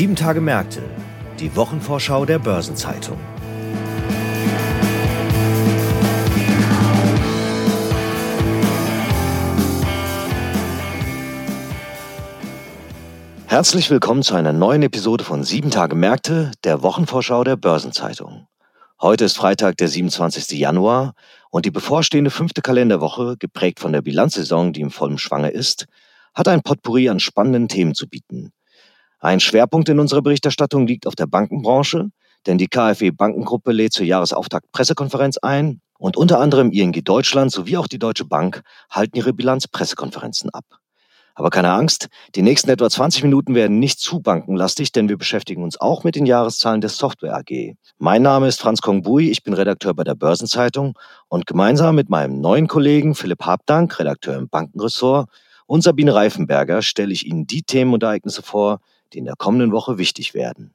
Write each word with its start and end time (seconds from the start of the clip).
Sieben 0.00 0.16
Tage 0.16 0.40
Märkte, 0.40 0.80
die 1.40 1.54
Wochenvorschau 1.56 2.24
der 2.24 2.38
Börsenzeitung. 2.38 3.18
Herzlich 13.44 13.90
willkommen 13.90 14.22
zu 14.22 14.34
einer 14.34 14.54
neuen 14.54 14.82
Episode 14.82 15.22
von 15.22 15.44
Sieben 15.44 15.70
Tage 15.70 15.94
Märkte, 15.94 16.52
der 16.64 16.82
Wochenvorschau 16.82 17.44
der 17.44 17.56
Börsenzeitung. 17.56 18.46
Heute 19.02 19.26
ist 19.26 19.36
Freitag, 19.36 19.76
der 19.76 19.88
27. 19.88 20.58
Januar 20.58 21.12
und 21.50 21.66
die 21.66 21.70
bevorstehende 21.70 22.30
fünfte 22.30 22.62
Kalenderwoche, 22.62 23.36
geprägt 23.38 23.80
von 23.80 23.92
der 23.92 24.00
Bilanzsaison, 24.00 24.72
die 24.72 24.80
im 24.80 24.90
vollen 24.90 25.18
Schwange 25.18 25.50
ist, 25.50 25.84
hat 26.32 26.48
ein 26.48 26.62
Potpourri 26.62 27.10
an 27.10 27.20
spannenden 27.20 27.68
Themen 27.68 27.94
zu 27.94 28.08
bieten. 28.08 28.54
Ein 29.20 29.40
Schwerpunkt 29.40 29.90
in 29.90 30.00
unserer 30.00 30.22
Berichterstattung 30.22 30.86
liegt 30.86 31.06
auf 31.06 31.14
der 31.14 31.26
Bankenbranche, 31.26 32.10
denn 32.46 32.56
die 32.56 32.68
KfW 32.68 33.10
Bankengruppe 33.10 33.70
lädt 33.70 33.92
zur 33.92 34.06
Jahresauftakt 34.06 34.72
Pressekonferenz 34.72 35.36
ein 35.36 35.82
und 35.98 36.16
unter 36.16 36.40
anderem 36.40 36.70
ING 36.70 36.92
Deutschland 37.04 37.52
sowie 37.52 37.76
auch 37.76 37.86
die 37.86 37.98
Deutsche 37.98 38.24
Bank 38.24 38.62
halten 38.90 39.18
ihre 39.18 39.34
Bilanzpressekonferenzen 39.34 40.48
ab. 40.50 40.64
Aber 41.34 41.50
keine 41.50 41.70
Angst, 41.70 42.08
die 42.34 42.40
nächsten 42.40 42.70
etwa 42.70 42.88
20 42.88 43.22
Minuten 43.22 43.54
werden 43.54 43.78
nicht 43.78 44.00
zu 44.00 44.20
bankenlastig, 44.20 44.90
denn 44.92 45.10
wir 45.10 45.18
beschäftigen 45.18 45.62
uns 45.62 45.78
auch 45.78 46.02
mit 46.02 46.16
den 46.16 46.24
Jahreszahlen 46.24 46.80
der 46.80 46.90
Software 46.90 47.36
AG. 47.36 47.76
Mein 47.98 48.22
Name 48.22 48.48
ist 48.48 48.60
Franz 48.60 48.80
Kongbui, 48.80 49.30
ich 49.30 49.42
bin 49.42 49.52
Redakteur 49.52 49.92
bei 49.92 50.04
der 50.04 50.14
Börsenzeitung 50.14 50.98
und 51.28 51.46
gemeinsam 51.46 51.94
mit 51.94 52.08
meinem 52.08 52.40
neuen 52.40 52.68
Kollegen 52.68 53.14
Philipp 53.14 53.44
Habdank, 53.44 53.98
Redakteur 53.98 54.36
im 54.36 54.48
Bankenressort, 54.48 55.28
und 55.66 55.82
Sabine 55.82 56.14
Reifenberger 56.14 56.82
stelle 56.82 57.12
ich 57.12 57.26
Ihnen 57.26 57.46
die 57.46 57.62
Themen 57.62 57.94
und 57.94 58.02
Ereignisse 58.02 58.42
vor, 58.42 58.80
die 59.12 59.18
in 59.18 59.24
der 59.24 59.36
kommenden 59.36 59.72
Woche 59.72 59.98
wichtig 59.98 60.34
werden. 60.34 60.74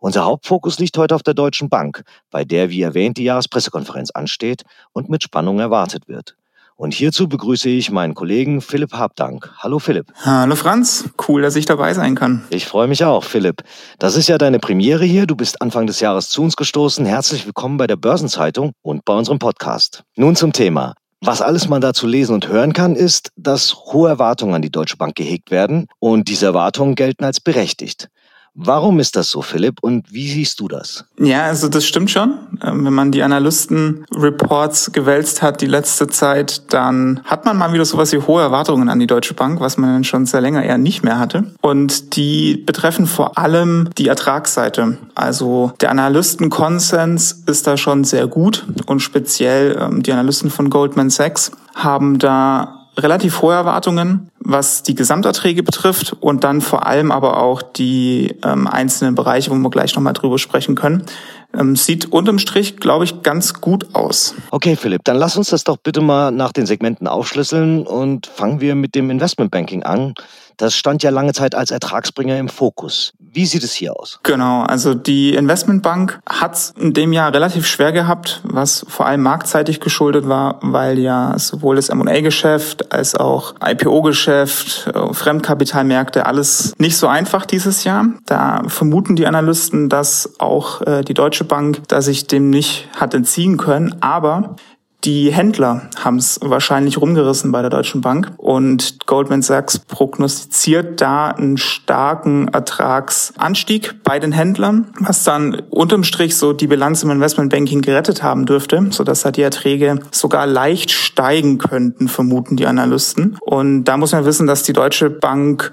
Unser 0.00 0.24
Hauptfokus 0.24 0.78
liegt 0.78 0.96
heute 0.96 1.14
auf 1.14 1.22
der 1.22 1.34
Deutschen 1.34 1.68
Bank, 1.68 2.04
bei 2.30 2.44
der, 2.44 2.70
wie 2.70 2.80
erwähnt, 2.80 3.18
die 3.18 3.24
Jahrespressekonferenz 3.24 4.10
ansteht 4.10 4.62
und 4.92 5.10
mit 5.10 5.22
Spannung 5.22 5.60
erwartet 5.60 6.08
wird. 6.08 6.36
Und 6.80 6.94
hierzu 6.94 7.28
begrüße 7.28 7.68
ich 7.68 7.90
meinen 7.90 8.14
Kollegen 8.14 8.62
Philipp 8.62 8.94
Habdank. 8.94 9.52
Hallo 9.58 9.78
Philipp. 9.78 10.10
Hallo 10.24 10.56
Franz, 10.56 11.10
cool, 11.28 11.42
dass 11.42 11.54
ich 11.54 11.66
dabei 11.66 11.92
sein 11.92 12.14
kann. 12.14 12.42
Ich 12.48 12.64
freue 12.64 12.88
mich 12.88 13.04
auch, 13.04 13.24
Philipp. 13.24 13.62
Das 13.98 14.16
ist 14.16 14.28
ja 14.28 14.38
deine 14.38 14.58
Premiere 14.58 15.04
hier. 15.04 15.26
Du 15.26 15.36
bist 15.36 15.60
Anfang 15.60 15.86
des 15.86 16.00
Jahres 16.00 16.30
zu 16.30 16.42
uns 16.42 16.56
gestoßen. 16.56 17.04
Herzlich 17.04 17.44
willkommen 17.44 17.76
bei 17.76 17.86
der 17.86 17.96
Börsenzeitung 17.96 18.72
und 18.80 19.04
bei 19.04 19.12
unserem 19.12 19.38
Podcast. 19.38 20.04
Nun 20.16 20.36
zum 20.36 20.54
Thema. 20.54 20.94
Was 21.22 21.42
alles 21.42 21.68
man 21.68 21.82
dazu 21.82 22.06
lesen 22.06 22.32
und 22.34 22.48
hören 22.48 22.72
kann, 22.72 22.96
ist, 22.96 23.30
dass 23.36 23.74
hohe 23.74 24.08
Erwartungen 24.08 24.54
an 24.54 24.62
die 24.62 24.70
Deutsche 24.70 24.96
Bank 24.96 25.16
gehegt 25.16 25.50
werden 25.50 25.86
und 25.98 26.28
diese 26.28 26.46
Erwartungen 26.46 26.94
gelten 26.94 27.24
als 27.24 27.40
berechtigt. 27.40 28.08
Warum 28.54 28.98
ist 28.98 29.16
das 29.16 29.30
so, 29.30 29.42
Philipp, 29.42 29.78
und 29.80 30.12
wie 30.12 30.28
siehst 30.30 30.60
du 30.60 30.68
das? 30.68 31.04
Ja, 31.18 31.44
also 31.44 31.68
das 31.68 31.84
stimmt 31.84 32.10
schon. 32.10 32.34
Ähm, 32.62 32.84
wenn 32.84 32.92
man 32.92 33.12
die 33.12 33.22
Analysten-Reports 33.22 34.92
gewälzt 34.92 35.42
hat 35.42 35.60
die 35.60 35.66
letzte 35.66 36.08
Zeit, 36.08 36.72
dann 36.72 37.20
hat 37.24 37.44
man 37.44 37.56
mal 37.56 37.72
wieder 37.72 37.84
sowas 37.84 38.12
wie 38.12 38.18
hohe 38.18 38.42
Erwartungen 38.42 38.88
an 38.88 38.98
die 38.98 39.06
Deutsche 39.06 39.34
Bank, 39.34 39.60
was 39.60 39.76
man 39.76 40.04
schon 40.04 40.26
sehr 40.26 40.40
länger 40.40 40.62
eher 40.62 40.78
nicht 40.78 41.02
mehr 41.02 41.18
hatte. 41.18 41.44
Und 41.60 42.16
die 42.16 42.56
betreffen 42.56 43.06
vor 43.06 43.38
allem 43.38 43.88
die 43.96 44.08
Ertragsseite. 44.08 44.98
Also 45.14 45.72
der 45.80 45.90
Analystenkonsens 45.90 47.44
ist 47.46 47.66
da 47.66 47.76
schon 47.76 48.04
sehr 48.04 48.26
gut 48.26 48.66
und 48.86 49.00
speziell 49.00 49.78
ähm, 49.80 50.02
die 50.02 50.12
Analysten 50.12 50.50
von 50.50 50.70
Goldman 50.70 51.10
Sachs 51.10 51.52
haben 51.74 52.18
da 52.18 52.79
relativ 53.02 53.42
hohe 53.42 53.54
Erwartungen, 53.54 54.30
was 54.38 54.82
die 54.82 54.94
Gesamterträge 54.94 55.62
betrifft 55.62 56.16
und 56.20 56.44
dann 56.44 56.60
vor 56.60 56.86
allem 56.86 57.10
aber 57.10 57.42
auch 57.42 57.62
die 57.62 58.36
ähm, 58.44 58.66
einzelnen 58.66 59.14
Bereiche, 59.14 59.50
wo 59.50 59.54
wir 59.56 59.70
gleich 59.70 59.94
nochmal 59.94 60.12
drüber 60.12 60.38
sprechen 60.38 60.74
können. 60.74 61.04
Ähm, 61.52 61.74
sieht 61.74 62.12
unterm 62.12 62.38
Strich, 62.38 62.76
glaube 62.76 63.04
ich, 63.04 63.22
ganz 63.22 63.60
gut 63.60 63.94
aus. 63.94 64.34
Okay, 64.50 64.76
Philipp, 64.76 65.02
dann 65.04 65.16
lass 65.16 65.36
uns 65.36 65.50
das 65.50 65.64
doch 65.64 65.76
bitte 65.76 66.00
mal 66.00 66.30
nach 66.30 66.52
den 66.52 66.66
Segmenten 66.66 67.08
aufschlüsseln 67.08 67.86
und 67.86 68.26
fangen 68.26 68.60
wir 68.60 68.74
mit 68.74 68.94
dem 68.94 69.10
Investmentbanking 69.10 69.82
an. 69.82 70.14
Das 70.56 70.76
stand 70.76 71.02
ja 71.02 71.10
lange 71.10 71.32
Zeit 71.32 71.54
als 71.54 71.70
Ertragsbringer 71.70 72.38
im 72.38 72.48
Fokus. 72.48 73.12
Wie 73.32 73.46
sieht 73.46 73.62
es 73.62 73.72
hier 73.72 73.96
aus? 73.96 74.18
Genau, 74.24 74.62
also 74.62 74.94
die 74.94 75.34
Investmentbank 75.34 76.18
hat 76.28 76.54
es 76.54 76.74
in 76.76 76.92
dem 76.94 77.12
Jahr 77.12 77.32
relativ 77.32 77.64
schwer 77.64 77.92
gehabt, 77.92 78.40
was 78.42 78.84
vor 78.88 79.06
allem 79.06 79.22
marktseitig 79.22 79.78
geschuldet 79.78 80.28
war, 80.28 80.58
weil 80.62 80.98
ja 80.98 81.38
sowohl 81.38 81.76
das 81.76 81.90
M&A-Geschäft 81.90 82.92
als 82.92 83.14
auch 83.14 83.54
IPO-Geschäft, 83.64 84.90
äh, 84.92 85.14
Fremdkapitalmärkte, 85.14 86.26
alles 86.26 86.74
nicht 86.78 86.96
so 86.96 87.06
einfach 87.06 87.46
dieses 87.46 87.84
Jahr. 87.84 88.06
Da 88.26 88.62
vermuten 88.66 89.14
die 89.14 89.26
Analysten, 89.26 89.88
dass 89.88 90.34
auch 90.40 90.82
äh, 90.82 91.02
die 91.02 91.14
Deutsche 91.14 91.44
Bank 91.44 91.82
da 91.86 92.02
sich 92.02 92.26
dem 92.26 92.50
nicht 92.50 92.88
hat 92.96 93.14
entziehen 93.14 93.58
können. 93.58 93.94
Aber 94.00 94.56
die 95.04 95.32
Händler 95.32 95.88
haben 95.96 96.18
es 96.18 96.38
wahrscheinlich 96.42 97.00
rumgerissen 97.00 97.52
bei 97.52 97.62
der 97.62 97.70
Deutschen 97.70 98.02
Bank 98.02 98.32
und 98.36 99.06
Goldman 99.06 99.40
Sachs 99.40 99.78
prognostiziert 99.78 101.00
da 101.00 101.28
einen 101.28 101.56
starken 101.56 102.48
Ertragsanstieg 102.48 104.02
bei 104.04 104.18
den 104.18 104.32
Händlern, 104.32 104.92
was 105.00 105.24
dann 105.24 105.62
unterm 105.70 106.04
Strich 106.04 106.36
so 106.36 106.52
die 106.52 106.66
Bilanz 106.66 107.02
im 107.02 107.10
Investmentbanking 107.10 107.80
gerettet 107.80 108.22
haben 108.22 108.44
dürfte, 108.44 108.88
sodass 108.90 109.22
da 109.22 109.30
die 109.30 109.42
Erträge 109.42 110.00
sogar 110.10 110.46
leicht 110.46 110.90
steigen 110.90 111.58
könnten, 111.58 112.08
vermuten 112.08 112.56
die 112.56 112.66
Analysten. 112.66 113.38
Und 113.40 113.84
da 113.84 113.96
muss 113.96 114.12
man 114.12 114.26
wissen, 114.26 114.46
dass 114.46 114.64
die 114.64 114.74
Deutsche 114.74 115.08
Bank 115.08 115.72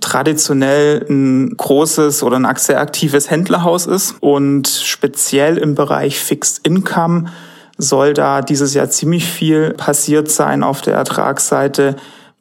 traditionell 0.00 1.04
ein 1.10 1.56
großes 1.56 2.22
oder 2.22 2.36
ein 2.36 2.56
sehr 2.56 2.80
aktives 2.80 3.28
Händlerhaus 3.28 3.86
ist 3.86 4.14
und 4.20 4.68
speziell 4.68 5.58
im 5.58 5.74
Bereich 5.74 6.18
Fixed 6.18 6.66
Income 6.66 7.26
soll 7.82 8.14
da 8.14 8.40
dieses 8.40 8.74
Jahr 8.74 8.88
ziemlich 8.88 9.26
viel 9.26 9.74
passiert 9.74 10.30
sein 10.30 10.62
auf 10.62 10.80
der 10.80 10.94
Ertragsseite. 10.94 11.96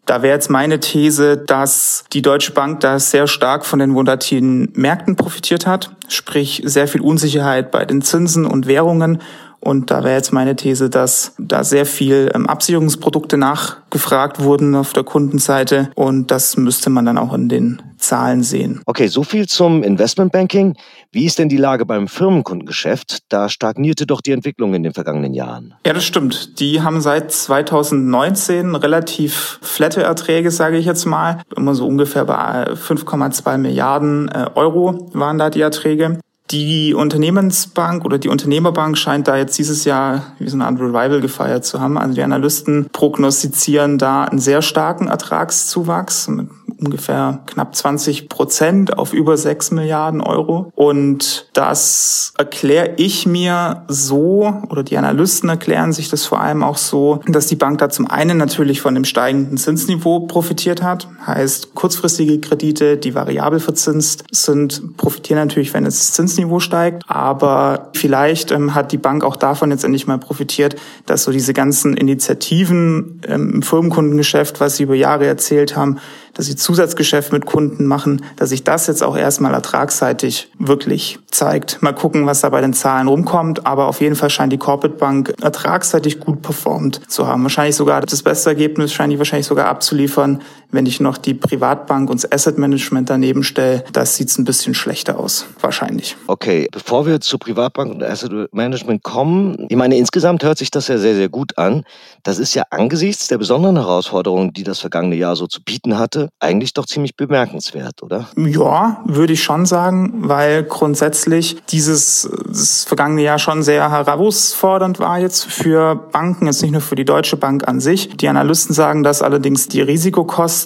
Da 0.06 0.22
wäre 0.22 0.34
jetzt 0.34 0.50
meine 0.50 0.79
These, 0.79 1.38
dass 1.38 2.06
die 2.13 2.22
Deutsche 2.22 2.53
Bank 2.53 2.79
da 2.79 3.00
sehr 3.00 3.28
stark 3.28 3.66
von 3.66 3.79
den 3.79 3.94
volatilen 3.94 4.72
Märkten 4.74 5.16
profitiert 5.16 5.68
hat, 5.68 5.91
sprich 6.07 6.62
sehr 6.66 6.88
viel 6.88 7.02
Unsicherheit 7.02 7.72
bei 7.72 7.85
den 7.85 8.02
Zinsen 8.02 8.46
und 8.46 8.68
Währungen 8.68 9.19
und 9.61 9.91
da 9.91 10.03
wäre 10.03 10.16
jetzt 10.16 10.33
meine 10.33 10.55
These, 10.55 10.89
dass 10.89 11.33
da 11.38 11.63
sehr 11.63 11.85
viel 11.85 12.31
ähm, 12.33 12.47
Absicherungsprodukte 12.47 13.38
nachgefragt 13.38 14.41
wurden 14.41 14.75
auf 14.75 14.94
der 14.94 15.03
Kundenseite 15.03 15.91
und 15.95 16.31
das 16.31 16.57
müsste 16.57 16.89
man 16.89 17.05
dann 17.05 17.17
auch 17.17 17.33
in 17.33 17.47
den 17.47 17.81
Zahlen 17.97 18.41
sehen. 18.41 18.81
Okay, 18.88 19.07
so 19.07 19.23
viel 19.23 19.47
zum 19.47 19.83
Investmentbanking. 19.83 20.75
Wie 21.11 21.25
ist 21.25 21.38
denn 21.38 21.49
die 21.49 21.57
Lage 21.57 21.85
beim 21.85 22.07
Firmenkundengeschäft? 22.07 23.19
Da 23.29 23.47
stagnierte 23.47 24.07
doch 24.07 24.22
die 24.22 24.31
Entwicklung 24.31 24.73
in 24.73 24.81
den 24.81 24.94
vergangenen 24.94 25.33
Jahren. 25.33 25.75
Ja, 25.85 25.93
das 25.93 26.03
stimmt. 26.03 26.59
Die 26.59 26.81
haben 26.81 26.99
seit 26.99 27.31
2019 27.31 28.75
relativ 28.75 29.59
flatte 29.61 30.01
Erträge, 30.01 30.49
sage 30.49 30.78
ich 30.78 30.85
jetzt 30.85 31.05
mal. 31.05 31.43
Immer 31.55 31.75
so 31.75 31.88
ungefähr 31.88 32.25
bei 32.25 32.72
5,2 32.73 33.57
Milliarden 33.57 34.29
äh, 34.29 34.49
Euro 34.55 35.09
waren 35.13 35.38
da 35.38 35.49
die 35.49 35.61
Erträge. 35.61 36.17
Die 36.51 36.94
Unternehmensbank 36.94 38.03
oder 38.03 38.17
die 38.17 38.28
Unternehmerbank 38.28 38.97
scheint 38.97 39.29
da 39.29 39.38
jetzt 39.38 39.57
dieses 39.57 39.85
Jahr 39.85 40.34
wie 40.38 40.50
so 40.50 40.57
eine 40.57 40.66
Art 40.66 40.79
Revival 40.79 41.22
gefeiert 41.22 41.63
zu 41.63 41.79
haben. 41.79 41.97
Also 41.97 42.16
die 42.16 42.23
Analysten 42.23 42.89
prognostizieren 42.91 43.97
da 43.97 44.25
einen 44.25 44.39
sehr 44.39 44.61
starken 44.61 45.07
Ertragszuwachs 45.07 46.28
mit 46.28 46.50
ungefähr 46.81 47.42
knapp 47.46 47.75
20 47.75 48.28
Prozent 48.28 48.97
auf 48.97 49.14
über 49.14 49.38
6 49.38 49.72
Milliarden 49.72 50.22
Euro. 50.22 50.72
Und 50.75 51.50
das 51.53 52.34
erkläre 52.38 52.94
ich 52.97 53.25
mir 53.25 53.84
so, 53.88 54.53
oder 54.69 54.84
die 54.84 54.97
Analysten 54.97 55.50
erklären 55.50 55.94
sich 55.94 56.09
das 56.09 56.25
vor 56.25 56.41
allem 56.41 56.64
auch 56.64 56.78
so, 56.78 57.22
dass 57.28 57.47
die 57.47 57.55
Bank 57.55 57.78
da 57.79 57.90
zum 57.90 58.09
einen 58.09 58.38
natürlich 58.38 58.82
von 58.82 58.96
dem 58.96 59.05
steigenden 59.05 59.58
Zinsniveau 59.58 60.22
profitiert 60.22 60.82
hat. 60.82 61.08
Heißt, 61.26 61.76
kurzfristige 61.76 62.40
Kredite, 62.40 62.97
die 62.97 63.14
variabel 63.14 63.59
verzinst 63.59 64.23
sind, 64.32 64.97
profitieren 64.97 65.40
natürlich, 65.40 65.73
wenn 65.73 65.84
das 65.84 66.14
Zinsniveau 66.14 66.59
steigt. 66.59 67.03
Aber 67.08 67.90
vielleicht 67.94 68.52
ähm, 68.52 68.73
hat 68.73 68.91
die 68.91 68.97
Bank 68.97 69.23
auch 69.23 69.35
davon 69.35 69.72
jetzt 69.72 69.84
endlich 69.84 70.08
mal 70.08 70.17
profitiert, 70.17 70.76
dass 71.05 71.23
so 71.23 71.32
diese 71.32 71.53
ganzen 71.53 71.96
Initiativen 71.96 73.22
ähm, 73.28 73.52
im 73.55 73.61
Firmenkundengeschäft, 73.61 74.59
was 74.59 74.78
sie 74.78 74.84
über 74.84 74.96
Jahre 74.96 75.28
erzählt 75.28 75.76
haben, 75.76 76.00
dass 76.33 76.45
sie 76.45 76.55
Zusatzgeschäft 76.55 77.33
mit 77.33 77.45
Kunden 77.45 77.85
machen, 77.85 78.23
dass 78.35 78.49
sich 78.49 78.63
das 78.63 78.87
jetzt 78.87 79.03
auch 79.03 79.17
erstmal 79.17 79.53
ertragsseitig 79.53 80.49
wirklich 80.57 81.19
zeigt. 81.29 81.81
Mal 81.81 81.93
gucken, 81.93 82.25
was 82.25 82.41
da 82.41 82.49
bei 82.49 82.61
den 82.61 82.73
Zahlen 82.73 83.07
rumkommt, 83.07 83.66
aber 83.66 83.87
auf 83.87 84.01
jeden 84.01 84.16
Fall 84.16 84.29
scheint 84.29 84.53
die 84.53 84.57
Corporate 84.57 84.97
Bank 84.97 85.33
ertragsseitig 85.41 86.19
gut 86.19 86.41
performt 86.41 87.01
zu 87.09 87.28
haben. 87.28 87.43
Wahrscheinlich 87.43 87.75
sogar 87.75 88.01
das 88.01 88.23
beste 88.23 88.49
Ergebnis 88.49 88.93
scheint 88.93 89.13
die 89.13 89.17
wahrscheinlich 89.17 89.47
sogar 89.47 89.67
abzuliefern, 89.67 90.41
wenn 90.72 90.85
ich 90.85 91.00
noch 91.00 91.18
die 91.18 91.34
Privatbank 91.34 92.09
und 92.09 92.23
das 92.23 92.32
Asset 92.32 92.58
Management 92.58 93.09
daneben 93.09 93.44
stelle. 93.44 93.84
Das 93.94 94.16
sieht 94.16 94.38
ein 94.38 94.46
bisschen 94.46 94.73
schlechter 94.73 95.20
aus, 95.20 95.46
wahrscheinlich. 95.59 96.16
Okay, 96.28 96.68
bevor 96.72 97.06
wir 97.06 97.22
zur 97.22 97.40
Privatbank 97.40 97.94
und 97.94 98.03
Asset 98.03 98.32
Management 98.53 99.03
kommen, 99.03 99.68
ich 99.70 99.76
meine, 99.76 99.97
insgesamt 99.97 100.44
hört 100.44 100.58
sich 100.58 100.72
das 100.72 100.88
ja 100.88 100.97
sehr, 100.97 101.16
sehr 101.16 101.29
gut 101.29 101.58
an. 101.58 101.84
Das 102.23 102.40
ist 102.40 102.53
ja 102.53 102.64
angesichts 102.70 103.28
der 103.28 103.38
besonderen 103.38 103.78
Herausforderungen, 103.78 104.53
die 104.53 104.64
das 104.64 104.79
vergangene 104.79 105.16
Jahr 105.16 105.35
so 105.35 105.47
zu 105.47 105.64
bieten 105.64 105.97
hatte, 105.97 106.29
eigentlich 106.40 106.74
doch 106.74 106.85
ziemlich 106.85 107.16
bemerkenswert, 107.16 108.03
oder? 108.03 108.29
Ja, 108.38 109.02
würde 109.06 109.34
ich 109.34 109.44
schon 109.44 109.66
sagen, 109.66 110.14
weil 110.28 110.64
grundsätzlich 110.64 111.58
dieses 111.70 112.29
das 112.47 112.84
vergangene 112.84 113.24
Jahr 113.24 113.40
schon 113.40 113.64
sehr 113.64 113.90
herausfordernd 113.91 115.00
war 115.00 115.20
jetzt 115.20 115.46
für 115.46 115.96
Banken, 115.96 116.46
jetzt 116.46 116.62
nicht 116.62 116.72
nur 116.72 116.82
für 116.82 116.96
die 116.96 117.06
Deutsche 117.06 117.38
Bank 117.38 117.67
an 117.67 117.79
sich. 117.79 118.09
Die 118.17 118.28
Analysten 118.28 118.74
sagen, 118.74 119.03
dass 119.03 119.22
allerdings 119.22 119.67
die 119.67 119.82
Risikokosten 119.82 120.60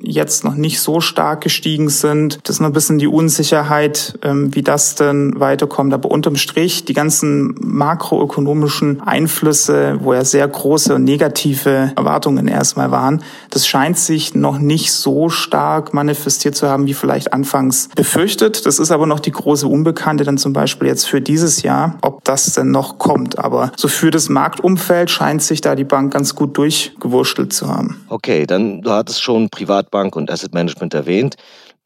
jetzt 0.00 0.44
noch 0.44 0.54
nicht 0.54 0.80
so 0.80 1.00
stark 1.00 1.42
gestiegen 1.42 1.88
sind. 1.88 2.38
Das 2.44 2.56
ist 2.56 2.60
noch 2.60 2.68
ein 2.68 2.72
bisschen 2.72 2.98
die 2.98 3.06
Unsicherheit, 3.06 4.18
ähm, 4.22 4.54
wie 4.54 4.62
das 4.62 4.94
denn 4.94 5.38
weiterkommt. 5.38 5.92
Aber 5.94 6.10
unterm 6.10 6.36
Strich, 6.36 6.84
die 6.84 6.94
ganzen 6.94 7.54
makroökonomischen 7.60 9.00
Einflüsse, 9.00 9.98
wo 10.00 10.14
ja 10.14 10.24
sehr 10.24 10.46
große 10.46 10.98
negative 10.98 11.92
Erwartungen 11.96 12.48
erstmal 12.48 12.90
waren, 12.90 13.22
das 13.50 13.66
scheint 13.66 13.98
sich 13.98 14.34
noch 14.34 14.58
nicht 14.58 14.92
so 14.92 15.28
stark 15.28 15.94
manifestiert 15.94 16.54
zu 16.54 16.68
haben, 16.68 16.86
wie 16.86 16.94
vielleicht 16.94 17.32
anfangs 17.32 17.88
befürchtet. 17.94 18.66
Das 18.66 18.78
ist 18.78 18.90
aber 18.90 19.06
noch 19.06 19.20
die 19.20 19.32
große 19.32 19.66
Unbekannte 19.66 20.24
dann 20.24 20.38
zum 20.38 20.52
Beispiel 20.52 20.88
jetzt 20.88 21.08
für 21.08 21.20
dieses 21.20 21.62
Jahr, 21.62 21.98
ob 22.02 22.24
das 22.24 22.52
denn 22.54 22.70
noch 22.70 22.98
kommt. 22.98 23.38
Aber 23.38 23.72
so 23.76 23.88
für 23.88 24.10
das 24.10 24.28
Marktumfeld 24.28 25.10
scheint 25.10 25.42
sich 25.42 25.60
da 25.60 25.74
die 25.74 25.84
Bank 25.84 26.12
ganz 26.12 26.34
gut 26.34 26.56
durchgewurschtelt 26.56 27.52
zu 27.52 27.68
haben. 27.68 28.04
Okay, 28.08 28.46
dann 28.46 28.82
du 28.82 28.90
hattest 28.90 29.22
schon 29.22 29.37
Privatbank 29.46 30.16
und 30.16 30.30
Asset 30.30 30.52
Management 30.52 30.94
erwähnt. 30.94 31.36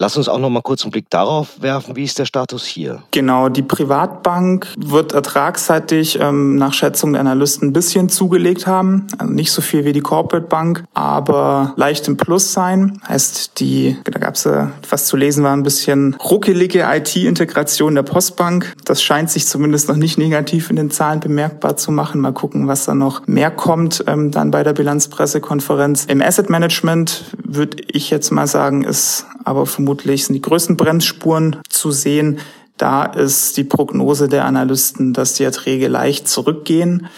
Lass 0.02 0.16
uns 0.16 0.28
auch 0.28 0.40
noch 0.40 0.50
mal 0.50 0.62
kurz 0.62 0.82
einen 0.82 0.90
Blick 0.90 1.08
darauf 1.10 1.62
werfen, 1.62 1.94
wie 1.94 2.02
ist 2.02 2.18
der 2.18 2.24
Status 2.24 2.64
hier? 2.64 3.04
Genau, 3.12 3.48
die 3.48 3.62
Privatbank 3.62 4.66
wird 4.76 5.12
ertragsseitig 5.12 6.18
ähm, 6.20 6.56
nach 6.56 6.72
Schätzung 6.72 7.12
der 7.12 7.20
Analysten 7.20 7.68
ein 7.68 7.72
bisschen 7.72 8.08
zugelegt 8.08 8.66
haben. 8.66 9.06
Also 9.18 9.32
nicht 9.32 9.52
so 9.52 9.62
viel 9.62 9.84
wie 9.84 9.92
die 9.92 10.00
Corporate 10.00 10.48
Bank, 10.48 10.82
aber 10.92 11.72
leicht 11.76 12.08
im 12.08 12.16
Plus 12.16 12.52
sein. 12.52 13.00
Heißt, 13.06 13.60
die, 13.60 13.96
da 14.02 14.18
gab 14.18 14.34
es 14.34 14.42
ja, 14.42 14.72
was 14.90 15.06
zu 15.06 15.16
lesen 15.16 15.44
war, 15.44 15.52
ein 15.52 15.62
bisschen 15.62 16.14
ruckelige 16.14 16.84
IT-Integration 16.84 17.94
der 17.94 18.02
Postbank. 18.02 18.74
Das 18.84 19.00
scheint 19.00 19.30
sich 19.30 19.46
zumindest 19.46 19.88
noch 19.88 19.94
nicht 19.94 20.18
negativ 20.18 20.68
in 20.68 20.74
den 20.74 20.90
Zahlen 20.90 21.20
bemerkbar 21.20 21.76
zu 21.76 21.92
machen. 21.92 22.20
Mal 22.20 22.32
gucken, 22.32 22.66
was 22.66 22.86
da 22.86 22.94
noch 22.96 23.24
mehr 23.28 23.52
kommt 23.52 24.02
ähm, 24.08 24.32
dann 24.32 24.50
bei 24.50 24.64
der 24.64 24.72
Bilanzpressekonferenz. 24.72 26.06
Im 26.06 26.20
Asset 26.20 26.50
Management 26.50 27.26
würde 27.44 27.76
ich 27.86 28.10
jetzt 28.10 28.32
mal 28.32 28.48
sagen, 28.48 28.82
ist 28.82 29.26
aber 29.44 29.66
vermutlich 29.66 29.91
sind 30.00 30.34
die 30.34 30.42
größten 30.42 30.76
Bremsspuren 30.76 31.56
zu 31.68 31.90
sehen. 31.90 32.38
Da 32.76 33.04
ist 33.04 33.56
die 33.56 33.64
Prognose 33.64 34.28
der 34.28 34.44
Analysten, 34.44 35.12
dass 35.12 35.34
die 35.34 35.44
Erträge 35.44 35.88
leicht 35.88 36.28
zurückgehen. 36.28 37.08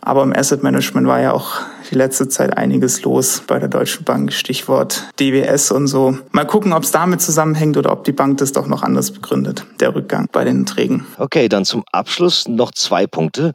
Aber 0.00 0.22
im 0.22 0.32
Asset 0.32 0.62
Management 0.62 1.06
war 1.06 1.20
ja 1.20 1.32
auch 1.32 1.60
die 1.90 1.96
letzte 1.96 2.28
Zeit 2.28 2.56
einiges 2.56 3.02
los 3.02 3.42
bei 3.46 3.58
der 3.58 3.68
Deutschen 3.68 4.04
Bank, 4.04 4.32
Stichwort 4.32 5.04
DWS 5.18 5.72
und 5.72 5.88
so. 5.88 6.16
Mal 6.30 6.44
gucken, 6.44 6.72
ob 6.72 6.84
es 6.84 6.92
damit 6.92 7.20
zusammenhängt 7.20 7.76
oder 7.76 7.92
ob 7.92 8.04
die 8.04 8.12
Bank 8.12 8.38
das 8.38 8.52
doch 8.52 8.66
noch 8.66 8.82
anders 8.82 9.10
begründet, 9.10 9.64
der 9.80 9.94
Rückgang 9.94 10.28
bei 10.30 10.44
den 10.44 10.60
Erträgen. 10.60 11.04
Okay, 11.18 11.48
dann 11.48 11.64
zum 11.64 11.84
Abschluss 11.90 12.46
noch 12.48 12.70
zwei 12.72 13.06
Punkte. 13.06 13.52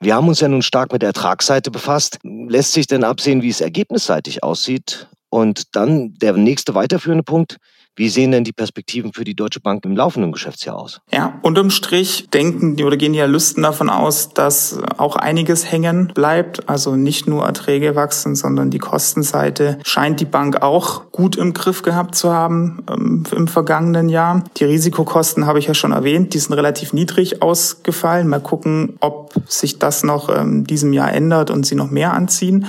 Wir 0.00 0.14
haben 0.14 0.28
uns 0.28 0.40
ja 0.40 0.48
nun 0.48 0.62
stark 0.62 0.92
mit 0.92 1.02
der 1.02 1.08
Ertragsseite 1.08 1.70
befasst. 1.70 2.18
Lässt 2.22 2.72
sich 2.72 2.86
denn 2.86 3.04
absehen, 3.04 3.42
wie 3.42 3.48
es 3.48 3.60
ergebnisseitig 3.60 4.42
aussieht? 4.42 5.08
Und 5.30 5.76
dann 5.76 6.14
der 6.20 6.32
nächste 6.34 6.74
weiterführende 6.74 7.24
Punkt. 7.24 7.58
Wie 7.98 8.08
sehen 8.08 8.30
denn 8.30 8.44
die 8.44 8.52
Perspektiven 8.52 9.12
für 9.12 9.24
die 9.24 9.34
Deutsche 9.34 9.58
Bank 9.58 9.84
im 9.84 9.96
laufenden 9.96 10.30
Geschäftsjahr 10.30 10.76
aus? 10.76 11.00
Ja, 11.12 11.40
unterm 11.42 11.70
Strich 11.70 12.28
denken 12.32 12.76
die 12.76 12.84
oder 12.84 12.96
gehen 12.96 13.12
die 13.12 13.20
Analysten 13.20 13.64
davon 13.64 13.90
aus, 13.90 14.28
dass 14.28 14.78
auch 14.98 15.16
einiges 15.16 15.68
hängen 15.70 16.12
bleibt. 16.14 16.68
Also 16.68 16.94
nicht 16.94 17.26
nur 17.26 17.44
Erträge 17.44 17.96
wachsen, 17.96 18.36
sondern 18.36 18.70
die 18.70 18.78
Kostenseite 18.78 19.80
scheint 19.82 20.20
die 20.20 20.26
Bank 20.26 20.62
auch 20.62 21.10
gut 21.10 21.34
im 21.34 21.54
Griff 21.54 21.82
gehabt 21.82 22.14
zu 22.14 22.32
haben 22.32 22.84
ähm, 22.88 23.24
im 23.34 23.48
vergangenen 23.48 24.08
Jahr. 24.08 24.44
Die 24.58 24.64
Risikokosten 24.64 25.46
habe 25.46 25.58
ich 25.58 25.66
ja 25.66 25.74
schon 25.74 25.90
erwähnt, 25.90 26.34
die 26.34 26.38
sind 26.38 26.52
relativ 26.52 26.92
niedrig 26.92 27.42
ausgefallen. 27.42 28.28
Mal 28.28 28.40
gucken, 28.40 28.96
ob 29.00 29.34
sich 29.48 29.80
das 29.80 30.04
noch 30.04 30.28
ähm, 30.28 30.64
diesem 30.64 30.92
Jahr 30.92 31.12
ändert 31.12 31.50
und 31.50 31.66
sie 31.66 31.74
noch 31.74 31.90
mehr 31.90 32.12
anziehen. 32.12 32.66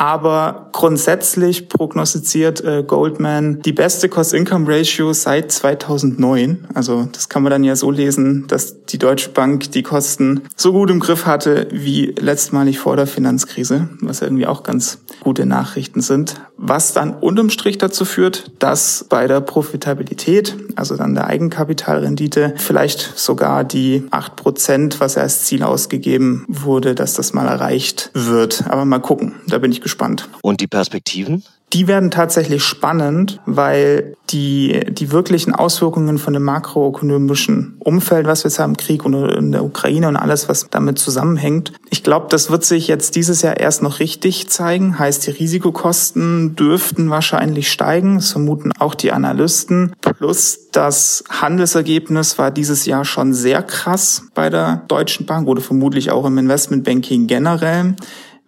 Aber 0.00 0.70
grundsätzlich 0.72 1.68
prognostiziert 1.68 2.64
äh, 2.64 2.82
Goldman 2.82 3.60
die 3.60 3.74
beste 3.74 4.08
Cost-Income-Ratio 4.08 5.12
seit 5.12 5.52
2009. 5.52 6.68
Also 6.72 7.06
das 7.12 7.28
kann 7.28 7.42
man 7.42 7.50
dann 7.50 7.64
ja 7.64 7.76
so 7.76 7.90
lesen, 7.90 8.46
dass 8.48 8.86
die 8.86 8.96
Deutsche 8.96 9.28
Bank 9.28 9.72
die 9.72 9.82
Kosten 9.82 10.40
so 10.56 10.72
gut 10.72 10.88
im 10.88 11.00
Griff 11.00 11.26
hatte 11.26 11.68
wie 11.70 12.14
letztmalig 12.18 12.78
vor 12.78 12.96
der 12.96 13.06
Finanzkrise, 13.06 13.90
was 14.00 14.22
irgendwie 14.22 14.46
auch 14.46 14.62
ganz 14.62 15.02
gute 15.20 15.44
Nachrichten 15.44 16.00
sind. 16.00 16.40
Was 16.62 16.92
dann 16.92 17.14
unterm 17.14 17.48
Strich 17.48 17.78
dazu 17.78 18.04
führt, 18.04 18.50
dass 18.58 19.06
bei 19.08 19.26
der 19.26 19.40
Profitabilität, 19.40 20.56
also 20.76 20.94
dann 20.94 21.14
der 21.14 21.26
Eigenkapitalrendite, 21.26 22.52
vielleicht 22.58 23.18
sogar 23.18 23.64
die 23.64 24.06
acht 24.10 24.36
Prozent, 24.36 25.00
was 25.00 25.16
als 25.16 25.46
Ziel 25.46 25.62
ausgegeben 25.62 26.44
wurde, 26.48 26.94
dass 26.94 27.14
das 27.14 27.32
mal 27.32 27.46
erreicht 27.46 28.10
wird. 28.12 28.64
Aber 28.68 28.84
mal 28.84 28.98
gucken, 28.98 29.36
da 29.46 29.56
bin 29.56 29.72
ich 29.72 29.80
gespannt. 29.80 30.28
Und 30.42 30.60
die 30.60 30.66
Perspektiven? 30.66 31.44
Die 31.72 31.86
werden 31.86 32.10
tatsächlich 32.10 32.64
spannend, 32.64 33.40
weil 33.46 34.16
die, 34.30 34.80
die 34.90 35.12
wirklichen 35.12 35.54
Auswirkungen 35.54 36.18
von 36.18 36.32
dem 36.32 36.42
makroökonomischen 36.42 37.76
Umfeld, 37.78 38.26
was 38.26 38.42
wir 38.42 38.48
jetzt 38.48 38.58
haben, 38.58 38.76
Krieg 38.76 39.04
und 39.04 39.14
in 39.14 39.52
der 39.52 39.64
Ukraine 39.64 40.08
und 40.08 40.16
alles, 40.16 40.48
was 40.48 40.68
damit 40.70 40.98
zusammenhängt, 40.98 41.72
ich 41.88 42.02
glaube, 42.02 42.26
das 42.28 42.50
wird 42.50 42.64
sich 42.64 42.88
jetzt 42.88 43.14
dieses 43.14 43.42
Jahr 43.42 43.58
erst 43.58 43.82
noch 43.82 44.00
richtig 44.00 44.48
zeigen. 44.48 44.98
Heißt, 44.98 45.26
die 45.26 45.32
Risikokosten 45.32 46.56
dürften 46.56 47.10
wahrscheinlich 47.10 47.70
steigen. 47.70 48.16
Das 48.16 48.32
vermuten 48.32 48.72
auch 48.78 48.94
die 48.94 49.12
Analysten. 49.12 49.92
Plus 50.00 50.70
das 50.72 51.24
Handelsergebnis 51.28 52.38
war 52.38 52.50
dieses 52.50 52.86
Jahr 52.86 53.04
schon 53.04 53.32
sehr 53.32 53.62
krass 53.62 54.24
bei 54.34 54.50
der 54.50 54.82
Deutschen 54.88 55.26
Bank 55.26 55.48
oder 55.48 55.60
vermutlich 55.60 56.10
auch 56.10 56.24
im 56.24 56.38
Investmentbanking 56.38 57.26
generell. 57.26 57.94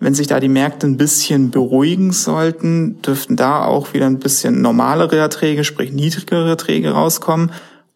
Wenn 0.02 0.14
sich 0.14 0.26
da 0.26 0.40
die 0.40 0.48
Märkte 0.48 0.88
ein 0.88 0.96
bisschen 0.96 1.52
beruhigen 1.52 2.10
sollten, 2.10 3.00
dürften 3.02 3.36
da 3.36 3.64
auch 3.64 3.94
wieder 3.94 4.06
ein 4.06 4.18
bisschen 4.18 4.60
normalere 4.60 5.16
Erträge, 5.16 5.62
sprich 5.62 5.92
niedrigere 5.92 6.48
Erträge 6.48 6.90
rauskommen. 6.90 7.52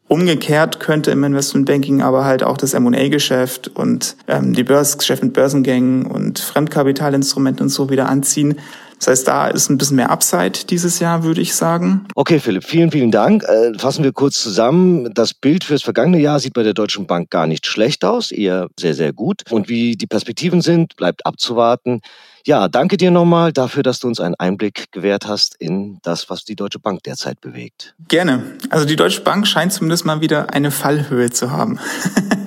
Umgekehrt 0.06 0.78
könnte 0.78 1.10
im 1.10 1.24
Investmentbanking 1.24 2.02
aber 2.02 2.24
halt 2.24 2.44
auch 2.44 2.58
das 2.58 2.74
M&A-Geschäft 2.74 3.72
und 3.74 4.16
ähm, 4.28 4.52
die 4.52 4.62
Börsgeschäft 4.62 5.24
mit 5.24 5.32
Börsengängen 5.32 6.06
und 6.06 6.38
Fremdkapitalinstrumenten 6.38 7.64
und 7.64 7.70
so 7.70 7.90
wieder 7.90 8.08
anziehen. 8.08 8.54
Das 8.98 9.08
heißt, 9.08 9.28
da 9.28 9.48
ist 9.48 9.68
ein 9.68 9.78
bisschen 9.78 9.96
mehr 9.96 10.10
Upside 10.10 10.66
dieses 10.70 10.98
Jahr, 11.00 11.22
würde 11.22 11.40
ich 11.40 11.54
sagen. 11.54 12.06
Okay, 12.14 12.40
Philipp, 12.40 12.64
vielen, 12.64 12.90
vielen 12.90 13.10
Dank. 13.10 13.44
Äh, 13.44 13.78
fassen 13.78 14.02
wir 14.04 14.12
kurz 14.12 14.40
zusammen. 14.42 15.12
Das 15.12 15.34
Bild 15.34 15.64
fürs 15.64 15.82
vergangene 15.82 16.18
Jahr 16.18 16.40
sieht 16.40 16.54
bei 16.54 16.62
der 16.62 16.72
Deutschen 16.72 17.06
Bank 17.06 17.30
gar 17.30 17.46
nicht 17.46 17.66
schlecht 17.66 18.04
aus, 18.04 18.30
eher 18.30 18.68
sehr, 18.78 18.94
sehr 18.94 19.12
gut. 19.12 19.42
Und 19.50 19.68
wie 19.68 19.96
die 19.96 20.06
Perspektiven 20.06 20.62
sind, 20.62 20.96
bleibt 20.96 21.26
abzuwarten. 21.26 22.00
Ja, 22.46 22.68
danke 22.68 22.96
dir 22.96 23.10
nochmal 23.10 23.52
dafür, 23.52 23.82
dass 23.82 23.98
du 23.98 24.08
uns 24.08 24.20
einen 24.20 24.36
Einblick 24.36 24.92
gewährt 24.92 25.26
hast 25.26 25.56
in 25.58 25.98
das, 26.02 26.30
was 26.30 26.44
die 26.44 26.54
Deutsche 26.56 26.78
Bank 26.78 27.02
derzeit 27.02 27.40
bewegt. 27.40 27.94
Gerne. 28.08 28.44
Also 28.70 28.86
die 28.86 28.96
Deutsche 28.96 29.20
Bank 29.22 29.46
scheint 29.46 29.72
zumindest 29.72 30.06
mal 30.06 30.20
wieder 30.20 30.54
eine 30.54 30.70
Fallhöhe 30.70 31.30
zu 31.30 31.50
haben. 31.50 31.78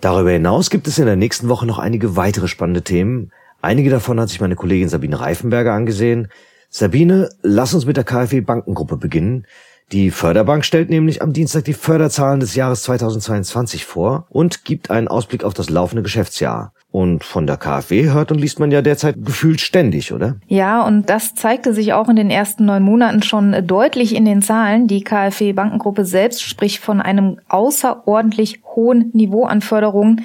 Darüber 0.00 0.32
hinaus 0.32 0.70
gibt 0.70 0.88
es 0.88 0.98
in 0.98 1.06
der 1.06 1.14
nächsten 1.16 1.48
Woche 1.48 1.64
noch 1.64 1.78
einige 1.78 2.16
weitere 2.16 2.48
spannende 2.48 2.82
Themen. 2.82 3.30
Einige 3.62 3.90
davon 3.90 4.18
hat 4.18 4.28
sich 4.28 4.40
meine 4.40 4.56
Kollegin 4.56 4.88
Sabine 4.88 5.20
Reifenberger 5.20 5.72
angesehen. 5.72 6.26
Sabine, 6.68 7.28
lass 7.42 7.72
uns 7.74 7.86
mit 7.86 7.96
der 7.96 8.02
KfW 8.02 8.40
Bankengruppe 8.40 8.96
beginnen. 8.96 9.46
Die 9.92 10.10
Förderbank 10.10 10.64
stellt 10.64 10.90
nämlich 10.90 11.22
am 11.22 11.32
Dienstag 11.32 11.64
die 11.64 11.72
Förderzahlen 11.72 12.40
des 12.40 12.56
Jahres 12.56 12.82
2022 12.82 13.84
vor 13.84 14.26
und 14.30 14.64
gibt 14.64 14.90
einen 14.90 15.06
Ausblick 15.06 15.44
auf 15.44 15.54
das 15.54 15.70
laufende 15.70 16.02
Geschäftsjahr. 16.02 16.72
Und 16.90 17.22
von 17.22 17.46
der 17.46 17.56
KfW 17.56 18.10
hört 18.10 18.32
und 18.32 18.40
liest 18.40 18.58
man 18.58 18.72
ja 18.72 18.82
derzeit 18.82 19.24
gefühlt 19.24 19.60
ständig, 19.60 20.12
oder? 20.12 20.36
Ja, 20.48 20.82
und 20.84 21.08
das 21.08 21.34
zeigte 21.36 21.72
sich 21.72 21.92
auch 21.92 22.08
in 22.08 22.16
den 22.16 22.30
ersten 22.30 22.64
neun 22.64 22.82
Monaten 22.82 23.22
schon 23.22 23.54
deutlich 23.66 24.14
in 24.14 24.24
den 24.24 24.42
Zahlen. 24.42 24.88
Die 24.88 25.04
KfW 25.04 25.52
Bankengruppe 25.52 26.04
selbst 26.04 26.42
spricht 26.42 26.82
von 26.82 27.00
einem 27.00 27.38
außerordentlich 27.48 28.60
hohen 28.74 29.10
Niveau 29.12 29.44
an 29.44 29.60
Förderungen 29.60 30.22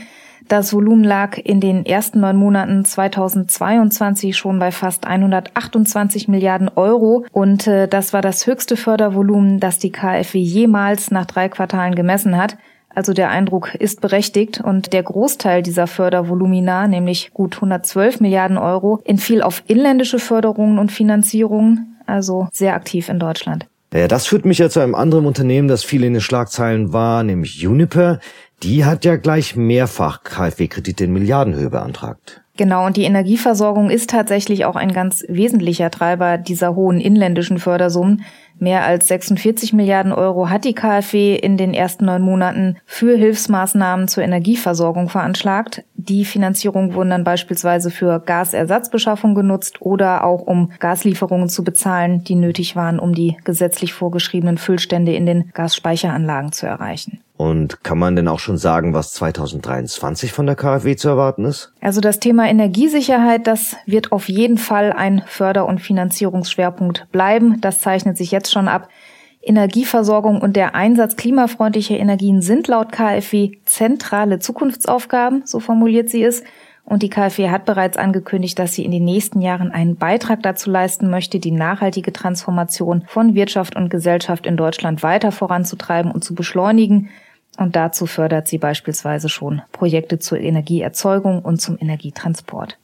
das 0.48 0.74
Volumen 0.74 1.04
lag 1.04 1.38
in 1.38 1.60
den 1.60 1.86
ersten 1.86 2.20
neun 2.20 2.38
Monaten 2.38 2.86
2022 2.86 4.36
schon 4.36 4.60
bei 4.60 4.72
fast 4.72 5.06
128 5.06 6.28
Milliarden 6.28 6.70
Euro 6.76 7.26
und 7.32 7.68
äh, 7.68 7.88
das 7.88 8.14
war 8.14 8.22
das 8.22 8.48
höchste 8.48 8.78
Fördervolumen, 8.78 9.60
das 9.60 9.80
die 9.80 9.92
KfW 9.92 10.40
jemals 10.40 11.12
nach 11.12 11.26
drei 11.26 11.50
Quartalen 11.50 11.96
gemessen 11.96 12.38
hat. 12.38 12.58
Also 12.94 13.14
der 13.14 13.30
Eindruck 13.30 13.76
ist 13.76 14.02
berechtigt 14.02 14.60
und 14.60 14.92
der 14.92 15.04
Großteil 15.04 15.62
dieser 15.62 15.86
Fördervolumina, 15.86 16.88
nämlich 16.88 17.32
gut 17.34 17.56
112 17.56 18.22
Milliarden 18.22 18.58
Euro, 18.58 19.02
entfiel 19.06 19.44
auf 19.44 19.62
inländische 19.68 20.18
Förderungen 20.18 20.80
und 20.80 20.92
Finanzierungen, 20.92 21.98
also 22.08 22.48
sehr 22.52 22.74
aktiv 22.74 23.10
in 23.10 23.20
Deutschland. 23.20 23.68
Das 23.90 24.28
führt 24.28 24.46
mich 24.46 24.58
ja 24.58 24.70
zu 24.70 24.82
einem 24.82 24.96
anderen 24.96 25.26
Unternehmen, 25.26 25.68
das 25.68 25.84
viel 25.84 26.04
in 26.04 26.14
den 26.14 26.22
Schlagzeilen 26.22 26.92
war, 26.92 27.24
nämlich 27.24 27.66
Uniper. 27.66 28.20
Die 28.64 28.86
hat 28.86 29.06
ja 29.06 29.18
gleich 29.18 29.56
mehrfach 29.56 30.24
KfW-Kredite 30.24 31.04
in 31.04 31.14
Milliardenhöhe 31.14 31.70
beantragt. 31.70 32.42
Genau, 32.58 32.88
und 32.88 32.98
die 32.98 33.04
Energieversorgung 33.04 33.92
ist 33.92 34.10
tatsächlich 34.10 34.66
auch 34.66 34.76
ein 34.76 34.92
ganz 34.92 35.24
wesentlicher 35.28 35.92
Treiber 35.92 36.40
dieser 36.40 36.74
hohen 36.76 37.00
inländischen 37.00 37.60
Fördersummen. 37.60 38.24
Mehr 38.58 38.84
als 38.84 39.08
46 39.10 39.74
Milliarden 39.74 40.12
Euro 40.12 40.50
hat 40.50 40.66
die 40.66 40.74
KfW 40.74 41.36
in 41.36 41.58
den 41.58 41.76
ersten 41.76 42.06
neun 42.06 42.24
Monaten 42.24 42.78
für 42.88 43.16
Hilfsmaßnahmen 43.16 44.08
zur 44.08 44.24
Energieversorgung 44.24 45.10
veranschlagt. 45.10 45.84
Die 45.94 46.26
Finanzierung 46.26 46.96
wurden 46.96 47.12
dann 47.12 47.24
beispielsweise 47.24 47.92
für 47.92 48.20
Gasersatzbeschaffung 48.20 49.36
genutzt 49.36 49.84
oder 49.84 50.24
auch 50.24 50.42
um 50.42 50.72
Gaslieferungen 50.80 51.50
zu 51.50 51.64
bezahlen, 51.64 52.24
die 52.24 52.34
nötig 52.34 52.76
waren, 52.76 52.98
um 52.98 53.14
die 53.14 53.38
gesetzlich 53.44 53.94
vorgeschriebenen 53.94 54.58
Füllstände 54.58 55.14
in 55.14 55.28
den 55.28 55.52
Gasspeicheranlagen 55.54 56.52
zu 56.52 56.66
erreichen. 56.66 57.20
Und 57.38 57.84
kann 57.84 58.00
man 58.00 58.16
denn 58.16 58.28
auch 58.28 58.40
schon 58.40 58.58
sagen, 58.58 58.96
was 58.96 59.14
2023 59.14 60.34
von 60.34 60.48
der 60.48 60.56
KfW 60.56 60.96
zu 60.96 61.08
erwarten 61.08 61.46
ist? 61.46 61.72
Also 61.82 62.02
das 62.02 62.20
Thema 62.20 62.50
Energiesicherheit, 62.50 63.46
das 63.46 63.76
wird 63.86 64.12
auf 64.12 64.28
jeden 64.28 64.58
Fall 64.58 64.92
ein 64.92 65.22
Förder- 65.28 65.68
und 65.68 65.80
Finanzierungsschwerpunkt 65.80 67.12
bleiben. 67.12 67.62
Das 67.62 67.80
zeichnet 67.80 68.18
sich 68.18 68.32
jetzt 68.32 68.52
schon 68.52 68.68
ab. 68.68 68.90
Energieversorgung 69.44 70.42
und 70.42 70.56
der 70.56 70.74
Einsatz 70.74 71.16
klimafreundlicher 71.16 71.98
Energien 71.98 72.42
sind 72.42 72.68
laut 72.68 72.92
KfW 72.92 73.52
zentrale 73.66 74.40
Zukunftsaufgaben, 74.40 75.44
so 75.46 75.60
formuliert 75.60 76.10
sie 76.10 76.24
es. 76.24 76.44
Und 76.84 77.04
die 77.04 77.10
KfW 77.10 77.50
hat 77.50 77.66
bereits 77.66 77.98
angekündigt, 77.98 78.58
dass 78.58 78.74
sie 78.74 78.84
in 78.86 78.92
den 78.92 79.04
nächsten 79.04 79.42
Jahren 79.42 79.72
einen 79.72 79.98
Beitrag 79.98 80.42
dazu 80.42 80.72
leisten 80.72 81.10
möchte, 81.10 81.40
die 81.40 81.52
nachhaltige 81.52 82.14
Transformation 82.14 83.04
von 83.08 83.36
Wirtschaft 83.36 83.76
und 83.76 83.90
Gesellschaft 83.90 84.48
in 84.48 84.58
Deutschland 84.58 85.04
weiter 85.04 85.32
voranzutreiben 85.32 86.12
und 86.12 86.24
zu 86.24 86.34
beschleunigen. 86.34 87.10
Und 87.58 87.76
dazu 87.76 88.06
fördert 88.06 88.48
sie 88.48 88.60
beispielsweise 88.60 89.30
schon 89.30 89.62
Projekte 89.72 90.20
zur 90.20 90.40
Energieerzeugung 90.40 91.42
und 91.42 91.60
zum 91.60 91.78
Energietransport. 91.80 92.78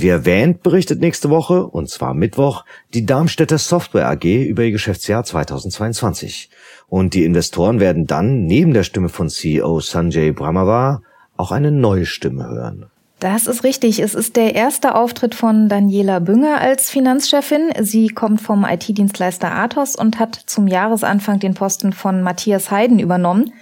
Und 0.00 0.02
wie 0.02 0.08
erwähnt, 0.08 0.62
berichtet 0.62 1.00
nächste 1.00 1.28
Woche, 1.28 1.66
und 1.66 1.90
zwar 1.90 2.14
Mittwoch, 2.14 2.64
die 2.94 3.04
Darmstädter 3.04 3.58
Software 3.58 4.08
AG 4.08 4.24
über 4.24 4.62
ihr 4.62 4.70
Geschäftsjahr 4.70 5.24
2022. 5.24 6.48
Und 6.88 7.12
die 7.12 7.24
Investoren 7.24 7.80
werden 7.80 8.06
dann 8.06 8.44
neben 8.44 8.72
der 8.72 8.84
Stimme 8.84 9.10
von 9.10 9.28
CEO 9.28 9.80
Sanjay 9.80 10.32
Brahmawar 10.32 11.02
auch 11.36 11.52
eine 11.52 11.70
neue 11.70 12.06
Stimme 12.06 12.48
hören. 12.48 12.86
Das 13.20 13.46
ist 13.46 13.64
richtig. 13.64 13.98
Es 13.98 14.14
ist 14.14 14.36
der 14.36 14.54
erste 14.54 14.94
Auftritt 14.94 15.34
von 15.34 15.68
Daniela 15.68 16.20
Bünger 16.20 16.58
als 16.58 16.88
Finanzchefin. 16.88 17.70
Sie 17.80 18.08
kommt 18.08 18.40
vom 18.40 18.64
IT-Dienstleister 18.64 19.52
Athos 19.52 19.94
und 19.94 20.18
hat 20.18 20.34
zum 20.46 20.66
Jahresanfang 20.66 21.38
den 21.38 21.52
Posten 21.52 21.92
von 21.92 22.22
Matthias 22.22 22.70
Heiden 22.70 22.98
übernommen. 22.98 23.52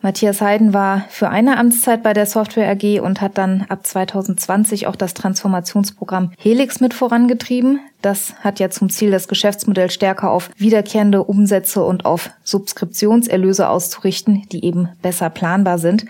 Matthias 0.00 0.40
Heiden 0.40 0.72
war 0.72 1.04
für 1.10 1.28
eine 1.28 1.58
Amtszeit 1.58 2.02
bei 2.02 2.14
der 2.14 2.24
Software 2.24 2.70
AG 2.70 3.00
und 3.00 3.20
hat 3.20 3.36
dann 3.36 3.66
ab 3.68 3.86
2020 3.86 4.86
auch 4.86 4.96
das 4.96 5.12
Transformationsprogramm 5.12 6.32
Helix 6.38 6.80
mit 6.80 6.94
vorangetrieben. 6.94 7.80
Das 8.00 8.34
hat 8.40 8.58
ja 8.58 8.70
zum 8.70 8.88
Ziel, 8.88 9.10
das 9.10 9.28
Geschäftsmodell 9.28 9.90
stärker 9.90 10.30
auf 10.30 10.50
wiederkehrende 10.56 11.24
Umsätze 11.24 11.84
und 11.84 12.06
auf 12.06 12.30
Subskriptionserlöse 12.42 13.68
auszurichten, 13.68 14.44
die 14.50 14.64
eben 14.64 14.88
besser 15.02 15.28
planbar 15.28 15.78
sind. 15.78 16.06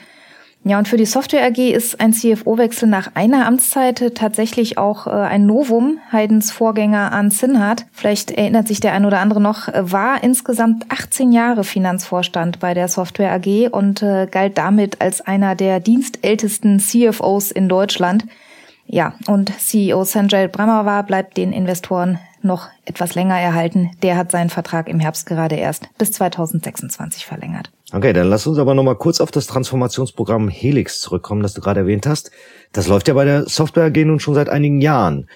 Ja, 0.66 0.78
und 0.78 0.88
für 0.88 0.97
die 0.97 1.04
Software 1.04 1.44
AG 1.44 1.59
ist 1.59 2.00
ein 2.00 2.14
CFO-Wechsel 2.14 2.88
nach 2.88 3.11
einer 3.14 3.47
Amtszeit 3.47 4.14
tatsächlich 4.14 4.78
auch 4.78 5.06
äh, 5.06 5.11
ein 5.11 5.44
Novum. 5.44 5.99
Heidens 6.11 6.50
Vorgänger 6.52 7.12
Arndt 7.12 7.35
Sinhardt, 7.35 7.85
vielleicht 7.92 8.30
erinnert 8.30 8.66
sich 8.66 8.80
der 8.80 8.94
ein 8.94 9.04
oder 9.04 9.21
andere 9.21 9.42
noch, 9.42 9.68
war 9.75 10.25
insgesamt 10.25 10.90
18 10.90 11.33
Jahre 11.33 11.64
Finanzvorstand 11.64 12.61
bei 12.61 12.73
der 12.73 12.88
Software 12.88 13.33
AG 13.35 13.68
und 13.73 14.02
äh, 14.02 14.26
galt 14.30 14.56
damit 14.56 15.02
als 15.02 15.21
einer 15.21 15.54
der 15.54 15.80
dienstältesten 15.80 16.80
CFOs 16.80 17.50
in 17.50 17.68
Deutschland. 17.68 18.25
Ja, 18.87 19.14
und 19.26 19.52
CEO 19.59 20.04
Sanjay 20.04 20.49
Brahmawar 20.49 21.02
bleibt 21.02 21.37
den 21.37 21.52
Investoren 21.52 22.18
noch 22.44 22.68
etwas 22.84 23.14
länger 23.14 23.38
erhalten. 23.38 23.90
Der 24.02 24.16
hat 24.16 24.30
seinen 24.30 24.50
Vertrag 24.50 24.88
im 24.88 25.00
Herbst 25.00 25.26
gerade 25.26 25.56
erst 25.56 25.88
bis 25.98 26.12
2026 26.12 27.26
verlängert. 27.26 27.70
Okay, 27.92 28.12
dann 28.12 28.28
lass 28.28 28.46
uns 28.46 28.58
aber 28.58 28.74
nochmal 28.74 28.96
kurz 28.96 29.20
auf 29.20 29.30
das 29.30 29.46
Transformationsprogramm 29.46 30.48
Helix 30.48 31.00
zurückkommen, 31.00 31.42
das 31.42 31.54
du 31.54 31.60
gerade 31.60 31.80
erwähnt 31.80 32.06
hast. 32.06 32.30
Das 32.72 32.88
läuft 32.88 33.08
ja 33.08 33.14
bei 33.14 33.24
der 33.24 33.48
Software 33.48 33.86
AG 33.86 34.04
nun 34.04 34.20
schon 34.20 34.34
seit 34.34 34.48
einigen 34.48 34.80
Jahren. 34.80 35.28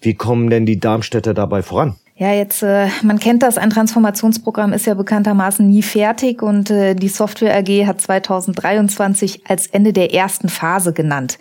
Wie 0.00 0.14
kommen 0.14 0.50
denn 0.50 0.66
die 0.66 0.78
Darmstädter 0.78 1.34
dabei 1.34 1.62
voran? 1.62 1.96
Ja, 2.16 2.32
jetzt, 2.32 2.62
äh, 2.62 2.86
man 3.02 3.18
kennt 3.18 3.42
das, 3.42 3.58
ein 3.58 3.70
Transformationsprogramm 3.70 4.72
ist 4.72 4.86
ja 4.86 4.94
bekanntermaßen 4.94 5.68
nie 5.68 5.82
fertig 5.82 6.42
und 6.42 6.70
äh, 6.70 6.94
die 6.94 7.08
Software 7.08 7.56
AG 7.56 7.86
hat 7.86 8.00
2023 8.00 9.42
als 9.48 9.66
Ende 9.66 9.92
der 9.92 10.14
ersten 10.14 10.48
Phase 10.48 10.92
genannt. 10.92 11.38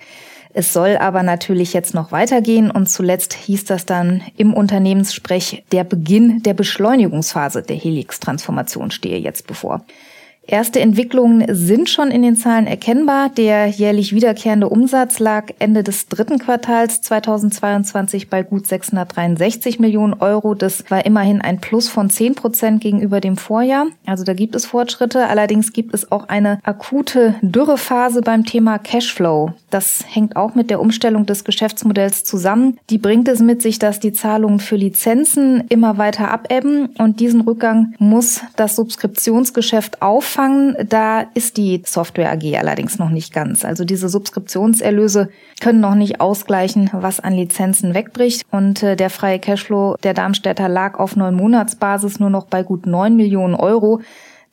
Es 0.55 0.72
soll 0.72 0.98
aber 0.98 1.24
natürlich 1.24 1.74
jetzt 1.74 1.95
noch 1.95 2.12
weitergehen 2.12 2.69
und 2.69 2.88
zuletzt 2.88 3.33
hieß 3.33 3.65
das 3.65 3.86
dann 3.86 4.22
im 4.38 4.53
Unternehmenssprech, 4.53 5.63
der 5.72 5.83
Beginn 5.83 6.43
der 6.43 6.53
Beschleunigungsphase 6.53 7.63
der 7.63 7.75
Helix-Transformation 7.75 8.91
stehe 8.91 9.17
jetzt 9.17 9.48
bevor. 9.48 9.83
Erste 10.46 10.82
Entwicklungen 10.82 11.46
sind 11.56 11.90
schon 11.90 12.12
in 12.12 12.22
den 12.22 12.36
Zahlen 12.36 12.68
erkennbar. 12.68 13.30
Der 13.30 13.68
jährlich 13.68 14.14
wiederkehrende 14.14 14.68
Umsatz 14.68 15.20
lag 15.20 15.46
Ende 15.60 15.84
des 15.84 16.10
dritten 16.10 16.38
Quartals 16.38 17.02
2022 17.02 18.30
bei 18.30 18.44
gut 18.44 18.68
663 18.68 19.80
Millionen 19.80 20.14
Euro. 20.14 20.54
Das 20.54 20.84
war 20.92 21.06
immerhin 21.06 21.40
ein 21.40 21.62
Plus 21.62 21.88
von 21.88 22.10
10 22.10 22.36
Prozent 22.36 22.82
gegenüber 22.82 23.22
dem 23.22 23.38
Vorjahr. 23.38 23.88
Also 24.06 24.26
da 24.26 24.34
gibt 24.34 24.54
es 24.56 24.66
Fortschritte. 24.66 25.28
Allerdings 25.28 25.72
gibt 25.72 25.94
es 25.94 26.12
auch 26.12 26.28
eine 26.28 26.60
akute 26.64 27.36
Dürrephase 27.42 28.22
beim 28.22 28.44
Thema 28.46 28.80
Cashflow. 28.80 29.54
Das 29.70 30.04
hängt 30.08 30.36
auch 30.36 30.56
mit 30.56 30.70
der 30.70 30.82
Umstellung 30.82 31.26
des 31.26 31.46
Geschäftsmodells 31.46 32.26
zusammen. 32.26 32.78
Die 32.90 32.98
bringt 32.98 33.30
es 33.30 33.40
mit 33.40 33.62
sich, 33.62 33.80
dass 33.80 34.02
die 34.02 34.12
Zahlungen 34.12 34.60
für 34.60 34.76
Lizenzen 34.76 35.64
immer 35.70 35.98
weiter 35.98 36.30
abebben 36.30 36.88
und 36.98 37.22
diesen 37.22 37.42
Rückgang 37.42 37.96
muss 37.98 38.42
das 38.58 38.76
Subskriptionsgeschäft 38.76 40.02
auf 40.02 40.33
auffangen. 40.34 40.75
Da 40.88 41.25
ist 41.34 41.58
die 41.58 41.82
Software 41.86 42.32
AG 42.32 42.58
allerdings 42.58 42.98
noch 42.98 43.10
nicht 43.10 43.34
ganz. 43.34 43.63
Also 43.63 43.86
diese 43.86 44.10
Subskriptionserlöse 44.10 45.30
können 45.62 45.80
noch 45.80 45.96
nicht 45.96 46.22
ausgleichen, 46.22 46.90
was 46.92 47.20
an 47.20 47.34
Lizenzen 47.34 47.94
wegbricht. 47.94 48.44
Und 48.52 48.84
äh, 48.84 48.96
der 48.96 49.10
freie 49.10 49.40
Cashflow 49.40 49.98
der 50.04 50.13
Darmstädter 50.13 50.68
lag 50.68 51.00
auf 51.00 51.16
neun 51.16 51.36
Monatsbasis 51.36 52.20
nur 52.20 52.30
noch 52.30 52.46
bei 52.46 52.63
gut 52.63 52.86
neun 52.86 53.16
Millionen 53.16 53.56
Euro. 53.56 54.02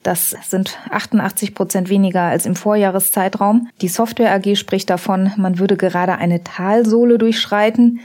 Das 0.02 0.34
sind 0.48 0.78
88 0.90 1.54
Prozent 1.54 1.90
weniger 1.90 2.22
als 2.22 2.46
im 2.46 2.56
Vorjahreszeitraum. 2.56 3.68
Die 3.82 3.88
Software 3.88 4.32
AG 4.34 4.56
spricht 4.56 4.88
davon, 4.88 5.32
man 5.36 5.58
würde 5.58 5.76
gerade 5.76 6.16
eine 6.16 6.42
Talsohle 6.42 7.18
durchschreiten. 7.18 8.00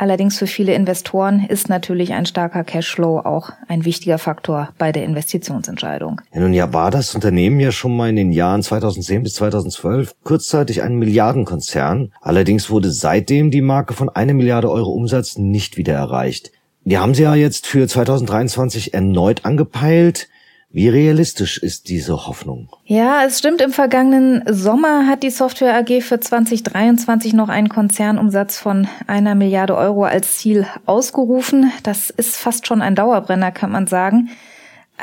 Allerdings 0.00 0.38
für 0.38 0.46
viele 0.46 0.72
Investoren 0.72 1.44
ist 1.46 1.68
natürlich 1.68 2.14
ein 2.14 2.24
starker 2.24 2.64
Cashflow 2.64 3.18
auch 3.18 3.50
ein 3.68 3.84
wichtiger 3.84 4.16
Faktor 4.16 4.70
bei 4.78 4.92
der 4.92 5.04
Investitionsentscheidung. 5.04 6.22
Ja, 6.32 6.40
nun 6.40 6.54
ja, 6.54 6.72
war 6.72 6.90
das 6.90 7.14
Unternehmen 7.14 7.60
ja 7.60 7.70
schon 7.70 7.94
mal 7.94 8.08
in 8.08 8.16
den 8.16 8.32
Jahren 8.32 8.62
2010 8.62 9.24
bis 9.24 9.34
2012 9.34 10.14
kurzzeitig 10.24 10.82
ein 10.82 10.94
Milliardenkonzern. 10.94 12.14
Allerdings 12.22 12.70
wurde 12.70 12.90
seitdem 12.90 13.50
die 13.50 13.60
Marke 13.60 13.92
von 13.92 14.08
einer 14.08 14.32
Milliarde 14.32 14.70
Euro 14.70 14.90
Umsatz 14.90 15.36
nicht 15.36 15.76
wieder 15.76 15.92
erreicht. 15.92 16.50
Die 16.84 16.96
haben 16.96 17.12
sie 17.12 17.24
ja 17.24 17.34
jetzt 17.34 17.66
für 17.66 17.86
2023 17.86 18.94
erneut 18.94 19.44
angepeilt. 19.44 20.28
Wie 20.72 20.88
realistisch 20.88 21.58
ist 21.58 21.88
diese 21.88 22.28
Hoffnung? 22.28 22.68
Ja, 22.84 23.24
es 23.24 23.40
stimmt. 23.40 23.60
Im 23.60 23.72
vergangenen 23.72 24.44
Sommer 24.46 25.08
hat 25.08 25.24
die 25.24 25.30
Software 25.30 25.74
AG 25.74 26.00
für 26.00 26.20
2023 26.20 27.32
noch 27.32 27.48
einen 27.48 27.68
Konzernumsatz 27.68 28.56
von 28.56 28.86
einer 29.08 29.34
Milliarde 29.34 29.76
Euro 29.76 30.04
als 30.04 30.38
Ziel 30.38 30.66
ausgerufen. 30.86 31.72
Das 31.82 32.10
ist 32.10 32.36
fast 32.36 32.68
schon 32.68 32.82
ein 32.82 32.94
Dauerbrenner, 32.94 33.50
kann 33.50 33.72
man 33.72 33.88
sagen. 33.88 34.30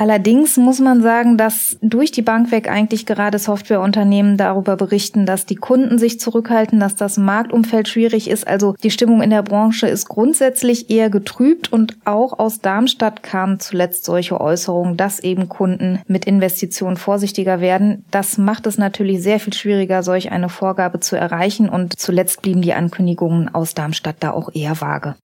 Allerdings 0.00 0.56
muss 0.56 0.78
man 0.78 1.02
sagen, 1.02 1.36
dass 1.36 1.76
durch 1.82 2.12
die 2.12 2.22
Bank 2.22 2.52
weg 2.52 2.70
eigentlich 2.70 3.04
gerade 3.04 3.40
Softwareunternehmen 3.40 4.36
darüber 4.36 4.76
berichten, 4.76 5.26
dass 5.26 5.44
die 5.44 5.56
Kunden 5.56 5.98
sich 5.98 6.20
zurückhalten, 6.20 6.78
dass 6.78 6.94
das 6.94 7.16
Marktumfeld 7.16 7.88
schwierig 7.88 8.30
ist. 8.30 8.46
Also 8.46 8.76
die 8.80 8.92
Stimmung 8.92 9.22
in 9.22 9.30
der 9.30 9.42
Branche 9.42 9.88
ist 9.88 10.08
grundsätzlich 10.08 10.88
eher 10.88 11.10
getrübt 11.10 11.72
und 11.72 11.96
auch 12.04 12.38
aus 12.38 12.60
Darmstadt 12.60 13.24
kamen 13.24 13.58
zuletzt 13.58 14.04
solche 14.04 14.40
Äußerungen, 14.40 14.96
dass 14.96 15.18
eben 15.18 15.48
Kunden 15.48 15.98
mit 16.06 16.26
Investitionen 16.26 16.96
vorsichtiger 16.96 17.60
werden. 17.60 18.04
Das 18.12 18.38
macht 18.38 18.68
es 18.68 18.78
natürlich 18.78 19.20
sehr 19.20 19.40
viel 19.40 19.52
schwieriger, 19.52 20.04
solch 20.04 20.30
eine 20.30 20.48
Vorgabe 20.48 21.00
zu 21.00 21.16
erreichen 21.16 21.68
und 21.68 21.98
zuletzt 21.98 22.42
blieben 22.42 22.62
die 22.62 22.72
Ankündigungen 22.72 23.52
aus 23.52 23.74
Darmstadt 23.74 24.18
da 24.20 24.30
auch 24.30 24.50
eher 24.54 24.80
vage. 24.80 25.16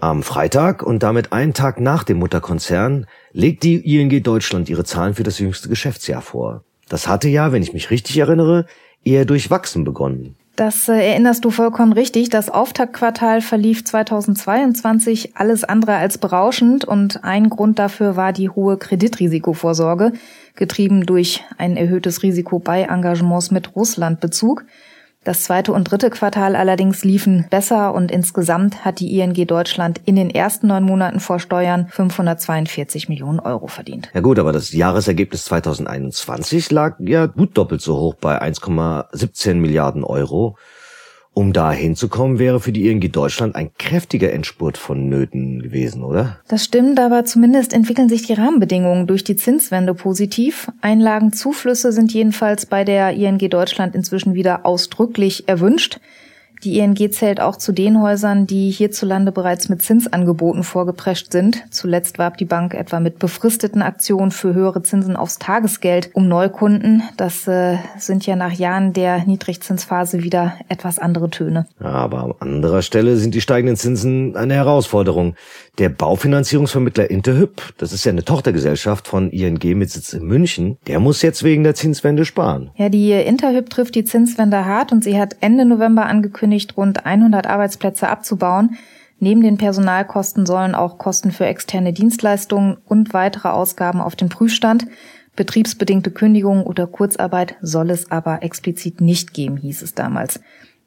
Am 0.00 0.22
Freitag 0.22 0.84
und 0.84 1.02
damit 1.02 1.32
einen 1.32 1.54
Tag 1.54 1.80
nach 1.80 2.04
dem 2.04 2.18
Mutterkonzern 2.18 3.06
legt 3.32 3.64
die 3.64 3.96
ING 3.96 4.22
Deutschland 4.22 4.68
ihre 4.68 4.84
Zahlen 4.84 5.14
für 5.14 5.24
das 5.24 5.40
jüngste 5.40 5.68
Geschäftsjahr 5.68 6.22
vor. 6.22 6.62
Das 6.88 7.08
hatte 7.08 7.28
ja, 7.28 7.50
wenn 7.50 7.64
ich 7.64 7.72
mich 7.72 7.90
richtig 7.90 8.16
erinnere, 8.16 8.66
eher 9.04 9.24
durchwachsen 9.24 9.82
begonnen. 9.82 10.36
Das 10.54 10.88
äh, 10.88 10.92
erinnerst 10.92 11.44
du 11.44 11.50
vollkommen 11.50 11.92
richtig. 11.92 12.30
Das 12.30 12.48
Auftaktquartal 12.48 13.40
verlief 13.40 13.84
2022 13.84 15.36
alles 15.36 15.64
andere 15.64 15.96
als 15.96 16.18
berauschend 16.18 16.84
und 16.84 17.24
ein 17.24 17.48
Grund 17.48 17.80
dafür 17.80 18.14
war 18.14 18.32
die 18.32 18.50
hohe 18.50 18.76
Kreditrisikovorsorge, 18.76 20.12
getrieben 20.54 21.06
durch 21.06 21.44
ein 21.58 21.76
erhöhtes 21.76 22.22
Risiko 22.22 22.60
bei 22.60 22.82
Engagements 22.82 23.50
mit 23.50 23.74
Russlandbezug. 23.74 24.64
Das 25.28 25.42
zweite 25.42 25.74
und 25.74 25.84
dritte 25.90 26.08
Quartal 26.08 26.56
allerdings 26.56 27.04
liefen 27.04 27.44
besser 27.50 27.92
und 27.92 28.10
insgesamt 28.10 28.86
hat 28.86 28.98
die 28.98 29.18
ING 29.18 29.34
Deutschland 29.46 30.00
in 30.06 30.16
den 30.16 30.30
ersten 30.30 30.68
neun 30.68 30.84
Monaten 30.84 31.20
vor 31.20 31.38
Steuern 31.38 31.86
542 31.90 33.10
Millionen 33.10 33.38
Euro 33.38 33.66
verdient. 33.66 34.08
Ja 34.14 34.22
gut, 34.22 34.38
aber 34.38 34.52
das 34.52 34.72
Jahresergebnis 34.72 35.44
2021 35.44 36.70
lag 36.70 36.96
ja 37.00 37.26
gut 37.26 37.58
doppelt 37.58 37.82
so 37.82 37.98
hoch 37.98 38.14
bei 38.14 38.40
1,17 38.40 39.56
Milliarden 39.56 40.02
Euro. 40.02 40.56
Um 41.38 41.52
da 41.52 41.70
hinzukommen, 41.70 42.40
wäre 42.40 42.58
für 42.58 42.72
die 42.72 42.90
ING 42.90 43.12
Deutschland 43.12 43.54
ein 43.54 43.70
kräftiger 43.78 44.32
Endspurt 44.32 44.76
vonnöten 44.76 45.62
gewesen, 45.62 46.02
oder? 46.02 46.40
Das 46.48 46.64
stimmt, 46.64 46.98
aber 46.98 47.24
zumindest 47.26 47.72
entwickeln 47.72 48.08
sich 48.08 48.26
die 48.26 48.32
Rahmenbedingungen 48.32 49.06
durch 49.06 49.22
die 49.22 49.36
Zinswende 49.36 49.94
positiv. 49.94 50.68
Einlagenzuflüsse 50.80 51.92
sind 51.92 52.12
jedenfalls 52.12 52.66
bei 52.66 52.82
der 52.82 53.12
ING 53.12 53.38
Deutschland 53.38 53.94
inzwischen 53.94 54.34
wieder 54.34 54.66
ausdrücklich 54.66 55.48
erwünscht. 55.48 56.00
Die 56.64 56.78
ING 56.78 56.96
zählt 57.12 57.40
auch 57.40 57.56
zu 57.56 57.72
den 57.72 58.00
Häusern, 58.02 58.46
die 58.46 58.70
hierzulande 58.70 59.32
bereits 59.32 59.68
mit 59.68 59.82
Zinsangeboten 59.82 60.64
vorgeprescht 60.64 61.32
sind. 61.32 61.64
Zuletzt 61.70 62.18
warb 62.18 62.36
die 62.36 62.44
Bank 62.44 62.74
etwa 62.74 63.00
mit 63.00 63.18
befristeten 63.18 63.82
Aktionen 63.82 64.30
für 64.30 64.54
höhere 64.54 64.82
Zinsen 64.82 65.16
aufs 65.16 65.38
Tagesgeld 65.38 66.10
um 66.14 66.28
Neukunden. 66.28 67.02
Das 67.16 67.46
äh, 67.46 67.76
sind 67.98 68.26
ja 68.26 68.36
nach 68.36 68.52
Jahren 68.52 68.92
der 68.92 69.24
Niedrigzinsphase 69.24 70.22
wieder 70.22 70.54
etwas 70.68 70.98
andere 70.98 71.30
Töne. 71.30 71.66
Aber 71.78 72.24
an 72.24 72.34
anderer 72.40 72.82
Stelle 72.82 73.16
sind 73.16 73.34
die 73.34 73.40
steigenden 73.40 73.76
Zinsen 73.76 74.36
eine 74.36 74.54
Herausforderung. 74.54 75.36
Der 75.78 75.90
Baufinanzierungsvermittler 75.90 77.08
Interhyp, 77.08 77.62
das 77.78 77.92
ist 77.92 78.04
ja 78.04 78.10
eine 78.10 78.24
Tochtergesellschaft 78.24 79.06
von 79.06 79.30
ING 79.30 79.60
mit 79.78 79.90
Sitz 79.90 80.12
in 80.12 80.24
München, 80.24 80.76
der 80.88 80.98
muss 80.98 81.22
jetzt 81.22 81.44
wegen 81.44 81.62
der 81.62 81.76
Zinswende 81.76 82.24
sparen. 82.24 82.70
Ja, 82.74 82.88
die 82.88 83.12
Interhyp 83.12 83.70
trifft 83.70 83.94
die 83.94 84.04
Zinswende 84.04 84.64
hart 84.64 84.90
und 84.90 85.04
sie 85.04 85.20
hat 85.20 85.36
Ende 85.40 85.64
November 85.64 86.06
angekündigt, 86.06 86.47
rund 86.76 87.06
100 87.06 87.46
Arbeitsplätze 87.46 88.08
abzubauen. 88.08 88.76
Neben 89.20 89.42
den 89.42 89.58
Personalkosten 89.58 90.46
sollen 90.46 90.74
auch 90.74 90.98
Kosten 90.98 91.32
für 91.32 91.46
externe 91.46 91.92
Dienstleistungen 91.92 92.76
und 92.86 93.12
weitere 93.14 93.48
Ausgaben 93.48 94.00
auf 94.00 94.14
den 94.16 94.28
Prüfstand. 94.28 94.86
Betriebsbedingte 95.34 96.10
Kündigungen 96.10 96.64
oder 96.64 96.86
Kurzarbeit 96.86 97.56
soll 97.62 97.90
es 97.90 98.10
aber 98.10 98.42
explizit 98.42 99.00
nicht 99.00 99.34
geben, 99.34 99.56
hieß 99.56 99.82
es 99.82 99.94
damals. 99.94 100.40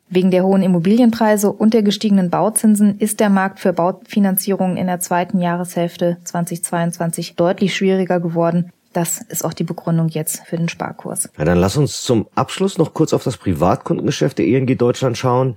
Wegen 0.10 0.30
der 0.30 0.44
hohen 0.44 0.62
Immobilienpreise 0.62 1.53
und 1.53 1.74
der 1.74 1.84
gestiegenen 1.84 2.30
Bauzinsen 2.30 3.00
ist 3.00 3.22
der 3.22 3.30
Markt 3.30 3.62
für 3.62 3.72
Baufinanzierungen 3.72 4.75
in 4.75 4.88
der 4.88 5.00
zweiten 5.00 5.39
Jahreshälfte 5.39 6.18
2022 6.25 7.36
deutlich 7.38 7.74
schwieriger 7.74 8.20
geworden. 8.20 8.74
Das 8.93 9.21
ist 9.21 9.45
auch 9.45 9.53
die 9.53 9.63
Begründung 9.63 10.10
jetzt 10.10 10.41
für 10.45 10.57
den 10.57 10.69
Sparkurs. 10.69 11.29
Ja, 11.38 11.45
dann 11.45 11.60
lass 11.60 11.77
uns 11.77 12.01
zum 12.01 12.27
Abschluss 12.36 12.77
noch 12.77 12.93
kurz 12.93 13.13
auf 13.13 13.24
das 13.24 13.38
Privatkundengeschäft 13.38 14.38
der 14.38 14.45
ING 14.45 14.77
Deutschland 14.77 15.17
schauen. 15.17 15.55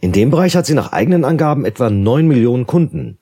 In 0.00 0.12
dem 0.12 0.30
Bereich 0.30 0.56
hat 0.56 0.66
sie 0.66 0.74
nach 0.74 0.92
eigenen 0.92 1.24
Angaben 1.24 1.64
etwa 1.64 1.90
9 1.90 2.26
Millionen 2.28 2.66
Kunden. 2.66 3.18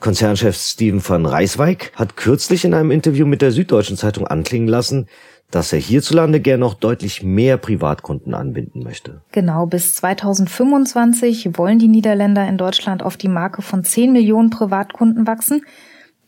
Konzernchef 0.00 0.56
Steven 0.56 1.06
van 1.06 1.24
Reiswijk 1.24 1.92
hat 1.94 2.16
kürzlich 2.16 2.64
in 2.64 2.74
einem 2.74 2.90
Interview 2.90 3.26
mit 3.26 3.40
der 3.40 3.52
Süddeutschen 3.52 3.96
Zeitung 3.96 4.26
anklingen 4.26 4.68
lassen, 4.68 5.06
dass 5.50 5.72
er 5.72 5.78
hierzulande 5.78 6.40
gern 6.40 6.60
noch 6.60 6.74
deutlich 6.74 7.22
mehr 7.22 7.56
Privatkunden 7.56 8.34
anbinden 8.34 8.82
möchte. 8.82 9.22
Genau, 9.32 9.66
bis 9.66 9.94
2025 9.94 11.56
wollen 11.56 11.78
die 11.78 11.88
Niederländer 11.88 12.46
in 12.46 12.58
Deutschland 12.58 13.02
auf 13.02 13.16
die 13.16 13.28
Marke 13.28 13.62
von 13.62 13.84
10 13.84 14.12
Millionen 14.12 14.50
Privatkunden 14.50 15.26
wachsen. 15.26 15.64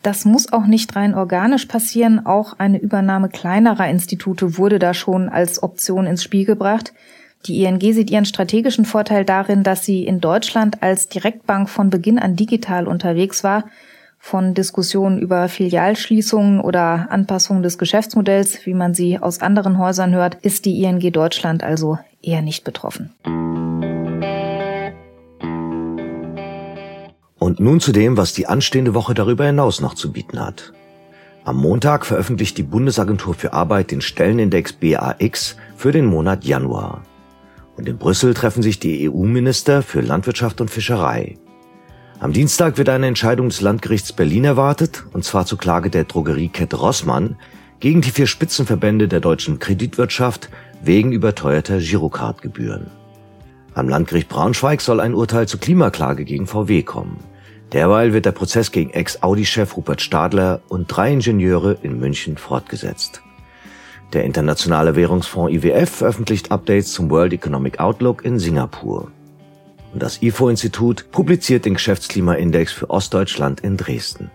Das 0.02 0.24
muss 0.24 0.52
auch 0.52 0.66
nicht 0.66 0.94
rein 0.96 1.14
organisch 1.14 1.66
passieren. 1.66 2.24
Auch 2.24 2.58
eine 2.58 2.78
Übernahme 2.78 3.28
kleinerer 3.28 3.88
Institute 3.88 4.56
wurde 4.56 4.78
da 4.78 4.94
schon 4.94 5.28
als 5.28 5.62
Option 5.62 6.06
ins 6.06 6.22
Spiel 6.22 6.44
gebracht. 6.44 6.92
Die 7.46 7.62
ING 7.62 7.80
sieht 7.80 8.10
ihren 8.10 8.24
strategischen 8.24 8.84
Vorteil 8.84 9.24
darin, 9.24 9.62
dass 9.62 9.84
sie 9.84 10.04
in 10.04 10.20
Deutschland 10.20 10.82
als 10.82 11.08
Direktbank 11.08 11.68
von 11.68 11.90
Beginn 11.90 12.18
an 12.18 12.36
digital 12.36 12.86
unterwegs 12.86 13.44
war 13.44 13.64
von 14.18 14.52
Diskussionen 14.52 15.18
über 15.18 15.48
Filialschließungen 15.48 16.60
oder 16.60 17.06
Anpassungen 17.10 17.62
des 17.62 17.78
Geschäftsmodells, 17.78 18.66
wie 18.66 18.74
man 18.74 18.94
sie 18.94 19.18
aus 19.18 19.40
anderen 19.40 19.78
Häusern 19.78 20.14
hört, 20.14 20.34
ist 20.42 20.64
die 20.64 20.82
ING 20.82 21.00
Deutschland 21.12 21.62
also 21.62 21.98
eher 22.20 22.42
nicht 22.42 22.64
betroffen. 22.64 23.14
Nun 27.60 27.80
zu 27.80 27.90
dem, 27.90 28.16
was 28.16 28.32
die 28.32 28.46
anstehende 28.46 28.94
Woche 28.94 29.14
darüber 29.14 29.44
hinaus 29.44 29.80
noch 29.80 29.94
zu 29.94 30.12
bieten 30.12 30.38
hat. 30.40 30.72
Am 31.44 31.56
Montag 31.56 32.06
veröffentlicht 32.06 32.56
die 32.56 32.62
Bundesagentur 32.62 33.34
für 33.34 33.52
Arbeit 33.52 33.90
den 33.90 34.00
Stellenindex 34.00 34.74
BAX 34.74 35.56
für 35.76 35.90
den 35.90 36.06
Monat 36.06 36.44
Januar. 36.44 37.02
Und 37.76 37.88
in 37.88 37.98
Brüssel 37.98 38.34
treffen 38.34 38.62
sich 38.62 38.78
die 38.78 39.10
EU-Minister 39.10 39.82
für 39.82 40.00
Landwirtschaft 40.00 40.60
und 40.60 40.70
Fischerei. 40.70 41.36
Am 42.20 42.32
Dienstag 42.32 42.78
wird 42.78 42.88
eine 42.88 43.06
Entscheidung 43.06 43.48
des 43.48 43.60
Landgerichts 43.60 44.12
Berlin 44.12 44.44
erwartet, 44.44 45.04
und 45.12 45.24
zwar 45.24 45.46
zur 45.46 45.58
Klage 45.58 45.90
der 45.90 46.04
Drogeriekette 46.04 46.76
Rossmann 46.76 47.36
gegen 47.80 48.02
die 48.02 48.10
vier 48.10 48.26
Spitzenverbände 48.26 49.08
der 49.08 49.20
deutschen 49.20 49.58
Kreditwirtschaft 49.58 50.48
wegen 50.82 51.12
überteuerter 51.12 51.78
Girocard-Gebühren. 51.78 52.88
Am 53.74 53.88
Landgericht 53.88 54.28
Braunschweig 54.28 54.80
soll 54.80 55.00
ein 55.00 55.14
Urteil 55.14 55.46
zur 55.48 55.60
Klimaklage 55.60 56.24
gegen 56.24 56.46
VW 56.46 56.82
kommen. 56.82 57.18
Derweil 57.72 58.12
wird 58.12 58.24
der 58.24 58.32
Prozess 58.32 58.72
gegen 58.72 58.90
Ex-Audi-Chef 58.90 59.76
Rupert 59.76 60.00
Stadler 60.00 60.60
und 60.68 60.86
drei 60.86 61.12
Ingenieure 61.12 61.76
in 61.82 61.98
München 61.98 62.36
fortgesetzt. 62.36 63.22
Der 64.12 64.24
Internationale 64.24 64.96
Währungsfonds 64.96 65.52
IWF 65.52 65.90
veröffentlicht 65.90 66.50
Updates 66.50 66.92
zum 66.92 67.10
World 67.10 67.34
Economic 67.34 67.78
Outlook 67.78 68.24
in 68.24 68.38
Singapur 68.38 69.12
und 69.92 70.02
das 70.02 70.22
IFO-Institut 70.22 71.10
publiziert 71.10 71.64
den 71.64 71.74
Geschäftsklimaindex 71.74 72.72
für 72.72 72.90
Ostdeutschland 72.90 73.60
in 73.60 73.76
Dresden. 73.76 74.30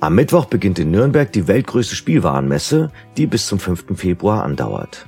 Am 0.00 0.14
Mittwoch 0.14 0.44
beginnt 0.44 0.78
in 0.78 0.90
Nürnberg 0.90 1.32
die 1.32 1.48
weltgrößte 1.48 1.96
Spielwarenmesse, 1.96 2.90
die 3.16 3.26
bis 3.26 3.46
zum 3.46 3.58
5. 3.58 3.96
Februar 3.96 4.44
andauert. 4.44 5.06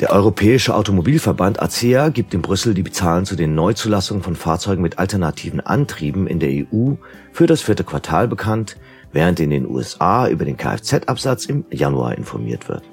Der 0.00 0.12
Europäische 0.12 0.76
Automobilverband 0.76 1.60
ACEA 1.60 2.10
gibt 2.10 2.32
in 2.32 2.40
Brüssel 2.40 2.72
die 2.72 2.84
Zahlen 2.84 3.24
zu 3.24 3.34
den 3.34 3.56
Neuzulassungen 3.56 4.22
von 4.22 4.36
Fahrzeugen 4.36 4.80
mit 4.80 5.00
alternativen 5.00 5.58
Antrieben 5.58 6.28
in 6.28 6.38
der 6.38 6.50
EU 6.50 6.92
für 7.32 7.48
das 7.48 7.62
vierte 7.62 7.82
Quartal 7.82 8.28
bekannt, 8.28 8.76
während 9.12 9.40
in 9.40 9.50
den 9.50 9.68
USA 9.68 10.28
über 10.28 10.44
den 10.44 10.56
Kfz-Absatz 10.56 11.46
im 11.46 11.64
Januar 11.72 12.16
informiert 12.16 12.68
wird. 12.68 12.84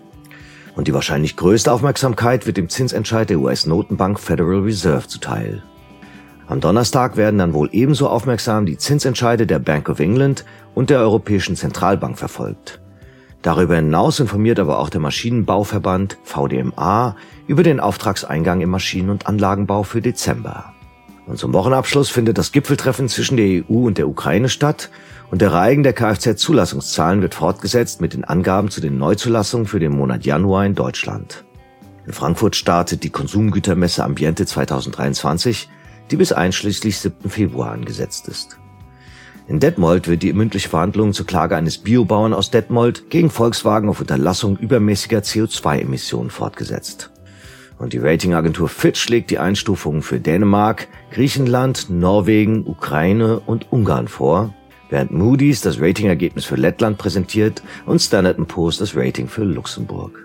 Und 0.76 0.88
die 0.88 0.96
wahrscheinlich 0.96 1.36
größte 1.36 1.72
Aufmerksamkeit 1.72 2.48
wird 2.48 2.58
dem 2.58 2.70
Zinsentscheid 2.70 3.30
der 3.30 3.40
US-Notenbank 3.40 4.20
Federal 4.20 4.62
Reserve 4.62 5.08
zuteil. 5.08 5.62
Am 6.48 6.60
Donnerstag 6.60 7.18
werden 7.18 7.38
dann 7.38 7.54
wohl 7.54 7.70
ebenso 7.72 8.10
aufmerksam 8.10 8.66
die 8.66 8.78
Zinsentscheide 8.78 9.46
der 9.46 9.60
Bank 9.60 9.90
of 9.90 10.00
England 10.00 10.44
und 10.74 10.90
der 10.90 11.02
Europäischen 11.02 11.56
Zentralbank 11.56 12.18
verfolgt. 12.18 12.82
Darüber 13.46 13.76
hinaus 13.76 14.20
informiert 14.20 14.58
aber 14.58 14.80
auch 14.80 14.90
der 14.90 15.02
Maschinenbauverband 15.02 16.18
VDMA 16.24 17.16
über 17.46 17.62
den 17.62 17.80
Auftragseingang 17.80 18.62
im 18.62 18.72
Maschinen- 18.72 19.12
und 19.12 19.28
Anlagenbau 19.28 19.84
für 19.84 20.02
Dezember. 20.02 20.74
Und 21.28 21.38
zum 21.38 21.54
Wochenabschluss 21.54 22.10
findet 22.10 22.40
das 22.40 22.52
Gipfeltreffen 22.52 23.08
zwischen 23.08 23.38
der 23.38 23.46
EU 23.46 23.86
und 23.86 24.00
der 24.00 24.08
Ukraine 24.08 24.50
statt 24.50 24.90
und 25.30 25.44
der 25.44 25.54
Reigen 25.54 25.84
der 25.84 25.94
Kfz-Zulassungszahlen 25.94 27.22
wird 27.22 27.36
fortgesetzt 27.36 28.02
mit 28.02 28.14
den 28.14 28.24
Angaben 28.24 28.72
zu 28.72 28.82
den 28.82 28.98
Neuzulassungen 28.98 29.68
für 29.68 29.80
den 29.80 29.92
Monat 29.92 30.26
Januar 30.26 30.66
in 30.66 30.74
Deutschland. 30.74 31.46
In 32.08 32.14
Frankfurt 32.14 32.56
startet 32.56 33.04
die 33.04 33.12
Konsumgütermesse 33.12 34.04
Ambiente 34.04 34.48
2023, 34.48 35.70
die 36.10 36.16
bis 36.16 36.32
einschließlich 36.32 36.98
7. 36.98 37.30
Februar 37.30 37.74
angesetzt 37.74 38.28
ist. 38.28 38.58
In 39.48 39.60
Detmold 39.60 40.08
wird 40.08 40.24
die 40.24 40.34
mündliche 40.34 40.70
Verhandlung 40.70 41.14
zur 41.14 41.28
Klage 41.28 41.56
eines 41.56 41.78
Biobauern 41.78 42.34
aus 42.34 42.50
Detmold 42.50 43.12
gegen 43.12 43.30
Volkswagen 43.30 43.90
auf 43.90 44.02
Unterlassung 44.02 44.58
übermäßiger 44.58 45.20
CO2-Emissionen 45.20 46.32
fortgesetzt. 46.32 47.12
Und 47.78 47.94
die 47.94 48.00
Ratingagentur 48.00 48.70
Fitch 48.70 49.08
legt 49.10 49.30
die 49.30 49.38
Einstufungen 49.38 50.02
für 50.02 50.20
Dänemark, 50.20 50.88
Griechenland, 51.12 51.92
Norwegen, 51.92 52.66
Ukraine 52.66 53.40
und 53.40 53.72
Ungarn 53.72 54.08
vor, 54.08 54.52
während 54.90 55.12
Moody's 55.12 55.62
das 55.62 55.80
Ratingergebnis 55.80 56.46
für 56.46 56.56
Lettland 56.56 56.98
präsentiert 56.98 57.62
und 57.86 58.00
Standard 58.00 58.38
Poor's 58.48 58.80
das 58.80 58.96
Rating 58.96 59.28
für 59.28 59.44
Luxemburg. 59.44 60.25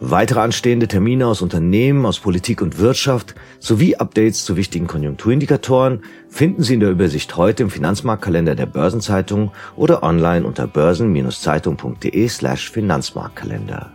Weitere 0.00 0.38
anstehende 0.38 0.86
Termine 0.86 1.26
aus 1.26 1.42
Unternehmen, 1.42 2.06
aus 2.06 2.20
Politik 2.20 2.62
und 2.62 2.78
Wirtschaft 2.78 3.34
sowie 3.58 3.96
Updates 3.96 4.44
zu 4.44 4.56
wichtigen 4.56 4.86
Konjunkturindikatoren 4.86 6.04
finden 6.28 6.62
Sie 6.62 6.74
in 6.74 6.80
der 6.80 6.90
Übersicht 6.90 7.36
heute 7.36 7.64
im 7.64 7.70
Finanzmarktkalender 7.70 8.54
der 8.54 8.66
Börsenzeitung 8.66 9.50
oder 9.74 10.04
online 10.04 10.46
unter 10.46 10.68
börsen-zeitung.de 10.68 12.28
slash 12.28 12.70
Finanzmarktkalender. 12.70 13.90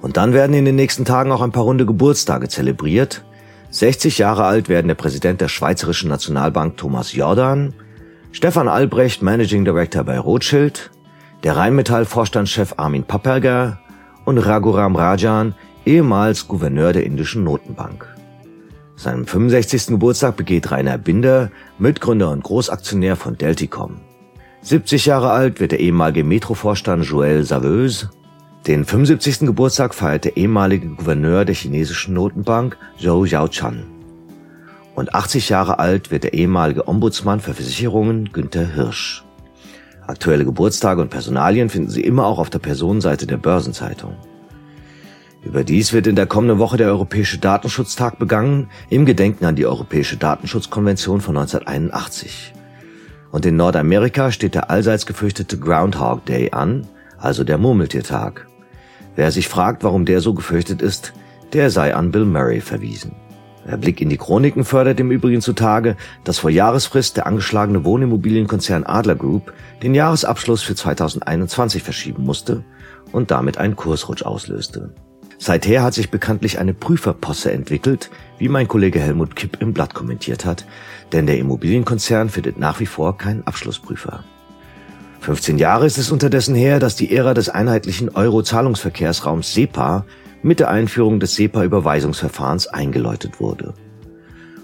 Und 0.00 0.16
dann 0.16 0.32
werden 0.32 0.54
in 0.54 0.64
den 0.64 0.76
nächsten 0.76 1.04
Tagen 1.04 1.32
auch 1.32 1.42
ein 1.42 1.50
paar 1.50 1.64
runde 1.64 1.86
Geburtstage 1.86 2.48
zelebriert. 2.48 3.24
60 3.70 4.18
Jahre 4.18 4.44
alt 4.44 4.68
werden 4.68 4.86
der 4.86 4.94
Präsident 4.94 5.40
der 5.40 5.48
Schweizerischen 5.48 6.08
Nationalbank 6.08 6.76
Thomas 6.76 7.12
Jordan, 7.12 7.74
Stefan 8.30 8.68
Albrecht, 8.68 9.22
Managing 9.22 9.64
Director 9.64 10.04
bei 10.04 10.20
Rothschild, 10.20 10.92
der 11.42 11.56
Rheinmetall-Vorstandschef 11.56 12.74
Armin 12.76 13.02
Papperger 13.02 13.80
und 14.26 14.36
Raghuram 14.36 14.96
Rajan, 14.96 15.54
ehemals 15.86 16.46
Gouverneur 16.46 16.92
der 16.92 17.06
indischen 17.06 17.44
Notenbank. 17.44 18.06
Seinem 18.96 19.26
65. 19.26 19.86
Geburtstag 19.88 20.36
begeht 20.36 20.70
Rainer 20.70 20.98
Binder, 20.98 21.50
Mitgründer 21.78 22.30
und 22.30 22.42
Großaktionär 22.42 23.16
von 23.16 23.38
Delticom. 23.38 24.00
70 24.62 25.06
Jahre 25.06 25.30
alt 25.30 25.60
wird 25.60 25.72
der 25.72 25.80
ehemalige 25.80 26.24
Metrovorstand 26.24 27.04
Joël 27.04 27.44
Saveuse. 27.44 28.10
Den 28.66 28.84
75. 28.84 29.40
Geburtstag 29.40 29.94
feiert 29.94 30.24
der 30.24 30.36
ehemalige 30.36 30.88
Gouverneur 30.88 31.44
der 31.44 31.54
chinesischen 31.54 32.14
Notenbank 32.14 32.76
Zhou 32.98 33.24
Yaochan. 33.24 33.84
Und 34.96 35.14
80 35.14 35.50
Jahre 35.50 35.78
alt 35.78 36.10
wird 36.10 36.24
der 36.24 36.32
ehemalige 36.32 36.88
Ombudsmann 36.88 37.38
für 37.38 37.54
Versicherungen 37.54 38.32
Günther 38.32 38.66
Hirsch. 38.66 39.25
Aktuelle 40.06 40.44
Geburtstage 40.44 41.00
und 41.00 41.10
Personalien 41.10 41.68
finden 41.68 41.90
Sie 41.90 42.02
immer 42.02 42.26
auch 42.26 42.38
auf 42.38 42.50
der 42.50 42.60
Personenseite 42.60 43.26
der 43.26 43.38
Börsenzeitung. 43.38 44.14
Überdies 45.42 45.92
wird 45.92 46.06
in 46.06 46.16
der 46.16 46.26
kommenden 46.26 46.58
Woche 46.58 46.76
der 46.76 46.88
Europäische 46.88 47.38
Datenschutztag 47.38 48.18
begangen, 48.18 48.68
im 48.90 49.06
Gedenken 49.06 49.44
an 49.44 49.56
die 49.56 49.66
Europäische 49.66 50.16
Datenschutzkonvention 50.16 51.20
von 51.20 51.36
1981. 51.36 52.52
Und 53.30 53.46
in 53.46 53.56
Nordamerika 53.56 54.32
steht 54.32 54.54
der 54.54 54.70
allseits 54.70 55.06
gefürchtete 55.06 55.58
Groundhog 55.58 56.24
Day 56.24 56.50
an, 56.52 56.86
also 57.18 57.44
der 57.44 57.58
Murmeltiertag. 57.58 58.46
Wer 59.14 59.30
sich 59.30 59.48
fragt, 59.48 59.84
warum 59.84 60.04
der 60.04 60.20
so 60.20 60.34
gefürchtet 60.34 60.82
ist, 60.82 61.12
der 61.52 61.70
sei 61.70 61.94
an 61.94 62.10
Bill 62.10 62.24
Murray 62.24 62.60
verwiesen. 62.60 63.14
Der 63.66 63.76
Blick 63.76 64.00
in 64.00 64.08
die 64.08 64.16
Chroniken 64.16 64.64
fördert 64.64 65.00
im 65.00 65.10
Übrigen 65.10 65.40
zutage, 65.40 65.96
dass 66.22 66.38
vor 66.38 66.50
Jahresfrist 66.50 67.16
der 67.16 67.26
angeschlagene 67.26 67.84
Wohnimmobilienkonzern 67.84 68.84
Adler 68.84 69.16
Group 69.16 69.52
den 69.82 69.94
Jahresabschluss 69.94 70.62
für 70.62 70.76
2021 70.76 71.82
verschieben 71.82 72.22
musste 72.22 72.62
und 73.10 73.32
damit 73.32 73.58
einen 73.58 73.74
Kursrutsch 73.74 74.22
auslöste. 74.22 74.94
Seither 75.38 75.82
hat 75.82 75.94
sich 75.94 76.10
bekanntlich 76.10 76.58
eine 76.60 76.74
Prüferposse 76.74 77.52
entwickelt, 77.52 78.10
wie 78.38 78.48
mein 78.48 78.68
Kollege 78.68 79.00
Helmut 79.00 79.36
Kipp 79.36 79.58
im 79.60 79.72
Blatt 79.72 79.94
kommentiert 79.94 80.44
hat, 80.44 80.64
denn 81.12 81.26
der 81.26 81.38
Immobilienkonzern 81.38 82.30
findet 82.30 82.58
nach 82.58 82.80
wie 82.80 82.86
vor 82.86 83.18
keinen 83.18 83.46
Abschlussprüfer. 83.46 84.24
15 85.20 85.58
Jahre 85.58 85.86
ist 85.86 85.98
es 85.98 86.12
unterdessen 86.12 86.54
her, 86.54 86.78
dass 86.78 86.94
die 86.94 87.14
Ära 87.14 87.34
des 87.34 87.48
einheitlichen 87.48 88.10
Euro-Zahlungsverkehrsraums 88.10 89.52
SEPA 89.52 90.04
mit 90.42 90.60
der 90.60 90.70
Einführung 90.70 91.20
des 91.20 91.34
SEPA-Überweisungsverfahrens 91.34 92.66
eingeläutet 92.68 93.40
wurde. 93.40 93.74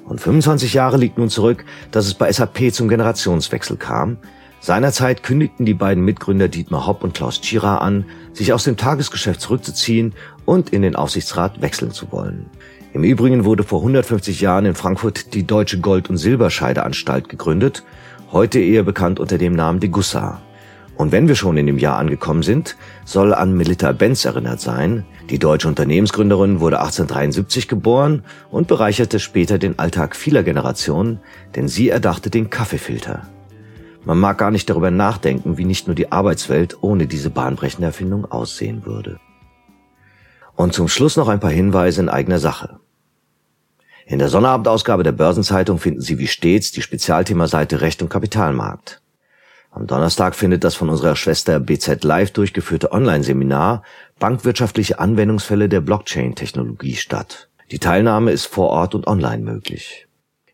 Und 0.04 0.20
25 0.20 0.74
Jahre 0.74 0.96
liegt 0.96 1.18
nun 1.18 1.30
zurück, 1.30 1.64
dass 1.90 2.06
es 2.06 2.14
bei 2.14 2.30
SAP 2.30 2.72
zum 2.72 2.88
Generationswechsel 2.88 3.76
kam. 3.76 4.18
Seinerzeit 4.61 5.22
kündigten 5.22 5.64
die 5.64 5.74
beiden 5.74 6.04
Mitgründer 6.04 6.48
Dietmar 6.48 6.87
Hopp 6.87 7.02
und 7.02 7.14
Klaus 7.14 7.40
Tschira 7.40 7.78
an, 7.78 8.04
sich 8.32 8.52
aus 8.52 8.64
dem 8.64 8.76
Tagesgeschäft 8.76 9.40
zurückzuziehen 9.40 10.14
und 10.44 10.70
in 10.70 10.82
den 10.82 10.96
Aufsichtsrat 10.96 11.62
wechseln 11.62 11.92
zu 11.92 12.12
wollen. 12.12 12.46
Im 12.92 13.04
Übrigen 13.04 13.44
wurde 13.44 13.62
vor 13.62 13.80
150 13.80 14.40
Jahren 14.40 14.66
in 14.66 14.74
Frankfurt 14.74 15.35
die 15.35 15.46
Deutsche 15.46 15.80
Gold- 15.80 16.11
und 16.11 16.18
Silberscheideanstalt 16.18 17.28
gegründet, 17.28 17.85
heute 18.30 18.61
eher 18.61 18.82
bekannt 18.82 19.18
unter 19.18 19.38
dem 19.38 19.54
Namen 19.54 19.80
Degussa. 19.80 20.42
Und 21.02 21.10
wenn 21.10 21.26
wir 21.26 21.34
schon 21.34 21.56
in 21.56 21.66
dem 21.66 21.78
Jahr 21.78 21.98
angekommen 21.98 22.44
sind, 22.44 22.76
soll 23.04 23.34
an 23.34 23.56
Melita 23.56 23.90
Benz 23.90 24.24
erinnert 24.24 24.60
sein. 24.60 25.04
Die 25.30 25.40
deutsche 25.40 25.66
Unternehmensgründerin 25.66 26.60
wurde 26.60 26.78
1873 26.78 27.66
geboren 27.66 28.22
und 28.52 28.68
bereicherte 28.68 29.18
später 29.18 29.58
den 29.58 29.80
Alltag 29.80 30.14
vieler 30.14 30.44
Generationen, 30.44 31.18
denn 31.56 31.66
sie 31.66 31.88
erdachte 31.88 32.30
den 32.30 32.50
Kaffeefilter. 32.50 33.26
Man 34.04 34.20
mag 34.20 34.38
gar 34.38 34.52
nicht 34.52 34.70
darüber 34.70 34.92
nachdenken, 34.92 35.58
wie 35.58 35.64
nicht 35.64 35.88
nur 35.88 35.96
die 35.96 36.12
Arbeitswelt 36.12 36.84
ohne 36.84 37.08
diese 37.08 37.30
bahnbrechende 37.30 37.86
Erfindung 37.86 38.24
aussehen 38.30 38.86
würde. 38.86 39.18
Und 40.54 40.72
zum 40.72 40.86
Schluss 40.86 41.16
noch 41.16 41.26
ein 41.26 41.40
paar 41.40 41.50
Hinweise 41.50 42.00
in 42.00 42.10
eigener 42.10 42.38
Sache. 42.38 42.78
In 44.06 44.20
der 44.20 44.28
Sonnabendausgabe 44.28 45.02
der 45.02 45.10
Börsenzeitung 45.10 45.80
finden 45.80 46.00
Sie 46.00 46.20
wie 46.20 46.28
stets 46.28 46.70
die 46.70 46.80
Spezialthemaseite 46.80 47.80
Recht 47.80 48.02
und 48.02 48.08
Kapitalmarkt. 48.08 49.01
Am 49.74 49.87
Donnerstag 49.87 50.35
findet 50.35 50.64
das 50.64 50.74
von 50.74 50.90
unserer 50.90 51.16
Schwester 51.16 51.58
BZ 51.58 52.04
Live 52.04 52.32
durchgeführte 52.32 52.92
Online-Seminar 52.92 53.82
Bankwirtschaftliche 54.18 54.98
Anwendungsfälle 54.98 55.70
der 55.70 55.80
Blockchain-Technologie 55.80 56.96
statt. 56.96 57.48
Die 57.70 57.78
Teilnahme 57.78 58.32
ist 58.32 58.44
vor 58.44 58.68
Ort 58.68 58.94
und 58.94 59.06
online 59.06 59.42
möglich. 59.42 60.06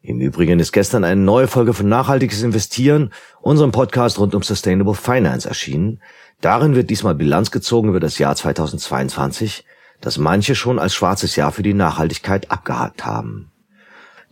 Im 0.02 0.20
Übrigen 0.20 0.60
ist 0.60 0.70
gestern 0.70 1.02
eine 1.02 1.20
neue 1.20 1.48
Folge 1.48 1.74
von 1.74 1.88
Nachhaltiges 1.88 2.44
Investieren, 2.44 3.12
unserem 3.40 3.72
Podcast 3.72 4.20
rund 4.20 4.36
um 4.36 4.44
Sustainable 4.44 4.94
Finance 4.94 5.48
erschienen. 5.48 6.00
Darin 6.40 6.76
wird 6.76 6.88
diesmal 6.88 7.16
Bilanz 7.16 7.50
gezogen 7.50 7.88
über 7.88 8.00
das 8.00 8.18
Jahr 8.18 8.36
2022, 8.36 9.64
das 10.00 10.18
manche 10.18 10.54
schon 10.54 10.78
als 10.78 10.94
schwarzes 10.94 11.34
Jahr 11.34 11.50
für 11.50 11.64
die 11.64 11.74
Nachhaltigkeit 11.74 12.52
abgehakt 12.52 13.04
haben. 13.04 13.50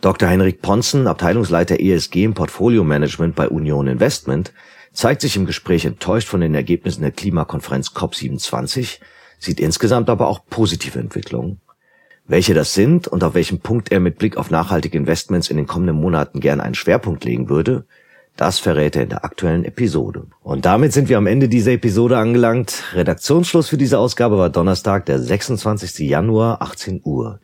Dr. 0.01 0.29
Henrik 0.29 0.63
Ponzen, 0.63 1.09
Abteilungsleiter 1.09 1.81
ESG 1.81 2.23
im 2.23 2.35
Portfolio 2.35 2.85
Management 2.85 3.35
bei 3.35 3.49
Union 3.49 3.89
Investment, 3.89 4.53
zeigt 4.97 5.21
sich 5.21 5.37
im 5.37 5.47
Gespräch 5.47 5.85
enttäuscht 5.85 6.27
von 6.27 6.41
den 6.41 6.55
Ergebnissen 6.55 7.03
der 7.03 7.13
Klimakonferenz 7.13 7.91
COP27, 7.91 8.99
sieht 9.39 9.61
insgesamt 9.61 10.09
aber 10.09 10.27
auch 10.27 10.41
positive 10.49 10.99
Entwicklungen. 10.99 11.61
Welche 12.27 12.55
das 12.55 12.75
sind 12.75 13.07
und 13.07 13.23
auf 13.23 13.35
welchem 13.35 13.61
Punkt 13.61 13.93
er 13.93 14.01
mit 14.01 14.19
Blick 14.19 14.37
auf 14.37 14.51
nachhaltige 14.51 14.99
Investments 14.99 15.49
in 15.51 15.59
den 15.59 15.67
kommenden 15.67 15.97
Monaten 15.97 16.41
gern 16.41 16.61
einen 16.61 16.75
Schwerpunkt 16.75 17.25
legen 17.25 17.49
würde, 17.49 17.87
das 18.37 18.59
verrät 18.59 18.97
er 18.97 19.03
in 19.03 19.09
der 19.11 19.25
aktuellen 19.25 19.65
Episode. 19.65 20.27
Und 20.43 20.65
damit 20.65 20.93
sind 20.93 21.09
wir 21.09 21.19
am 21.19 21.27
Ende 21.27 21.49
dieser 21.49 21.73
Episode 21.73 22.19
angelangt. 22.19 22.83
Redaktionsschluss 22.95 23.69
für 23.69 23.79
diese 23.79 23.99
Ausgabe 23.99 24.39
war 24.39 24.51
Donnerstag, 24.51 25.07
der 25.07 25.19
26. 25.19 26.09
Januar, 26.09 26.61
18 26.63 27.03
Uhr. 27.05 27.41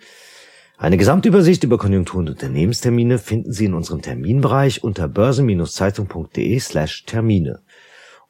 Eine 0.82 0.96
Gesamtübersicht 0.96 1.62
über 1.62 1.78
Konjunktur- 1.78 2.18
und 2.18 2.30
Unternehmenstermine 2.30 3.18
finden 3.18 3.52
Sie 3.52 3.66
in 3.66 3.74
unserem 3.74 4.02
Terminbereich 4.02 4.82
unter 4.82 5.06
börsen-zeitung.de 5.06 6.58
slash 6.58 7.04
Termine. 7.04 7.60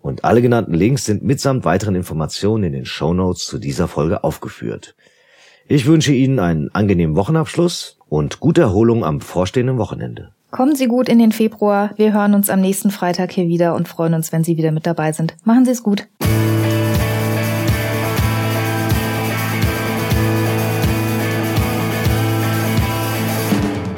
Und 0.03 0.27
alle 0.27 0.43
genannten 0.43 0.75
Links 0.75 1.07
sind 1.07 1.23
mitsamt 1.23 1.65
weiteren 1.65 1.95
Informationen 1.95 2.65
in 2.65 2.75
den 2.75 2.85
Show 2.85 3.15
Notes 3.15 3.47
zu 3.47 3.57
dieser 3.57 3.89
Folge 3.89 4.23
aufgeführt. 4.23 4.95
Ich 5.67 5.87
wünsche 5.87 6.13
Ihnen 6.13 6.41
einen 6.41 6.69
angenehmen 6.75 7.17
Wochenabschluss 7.17 7.99
und 8.11 8.39
gute 8.39 8.61
Erholung 8.61 9.03
am 9.03 9.21
bevorstehenden 9.21 9.79
Wochenende. 9.79 10.35
Kommen 10.51 10.77
Sie 10.77 10.89
gut 10.89 11.09
in 11.09 11.21
den 11.21 11.33
Februar. 11.33 11.93
Wir 11.97 12.13
hören 12.13 12.35
uns 12.35 12.51
am 12.51 12.61
nächsten 12.61 12.91
Freitag 12.91 13.33
hier 13.33 13.49
wieder 13.49 13.75
und 13.75 13.89
freuen 13.89 14.13
uns, 14.13 14.31
wenn 14.31 14.45
Sie 14.45 14.59
wieder 14.59 14.73
mit 14.73 14.87
dabei 14.87 15.13
sind. 15.13 15.37
Machen 15.45 15.65
Sie 15.65 15.71
es 15.71 15.83
gut. 15.83 16.07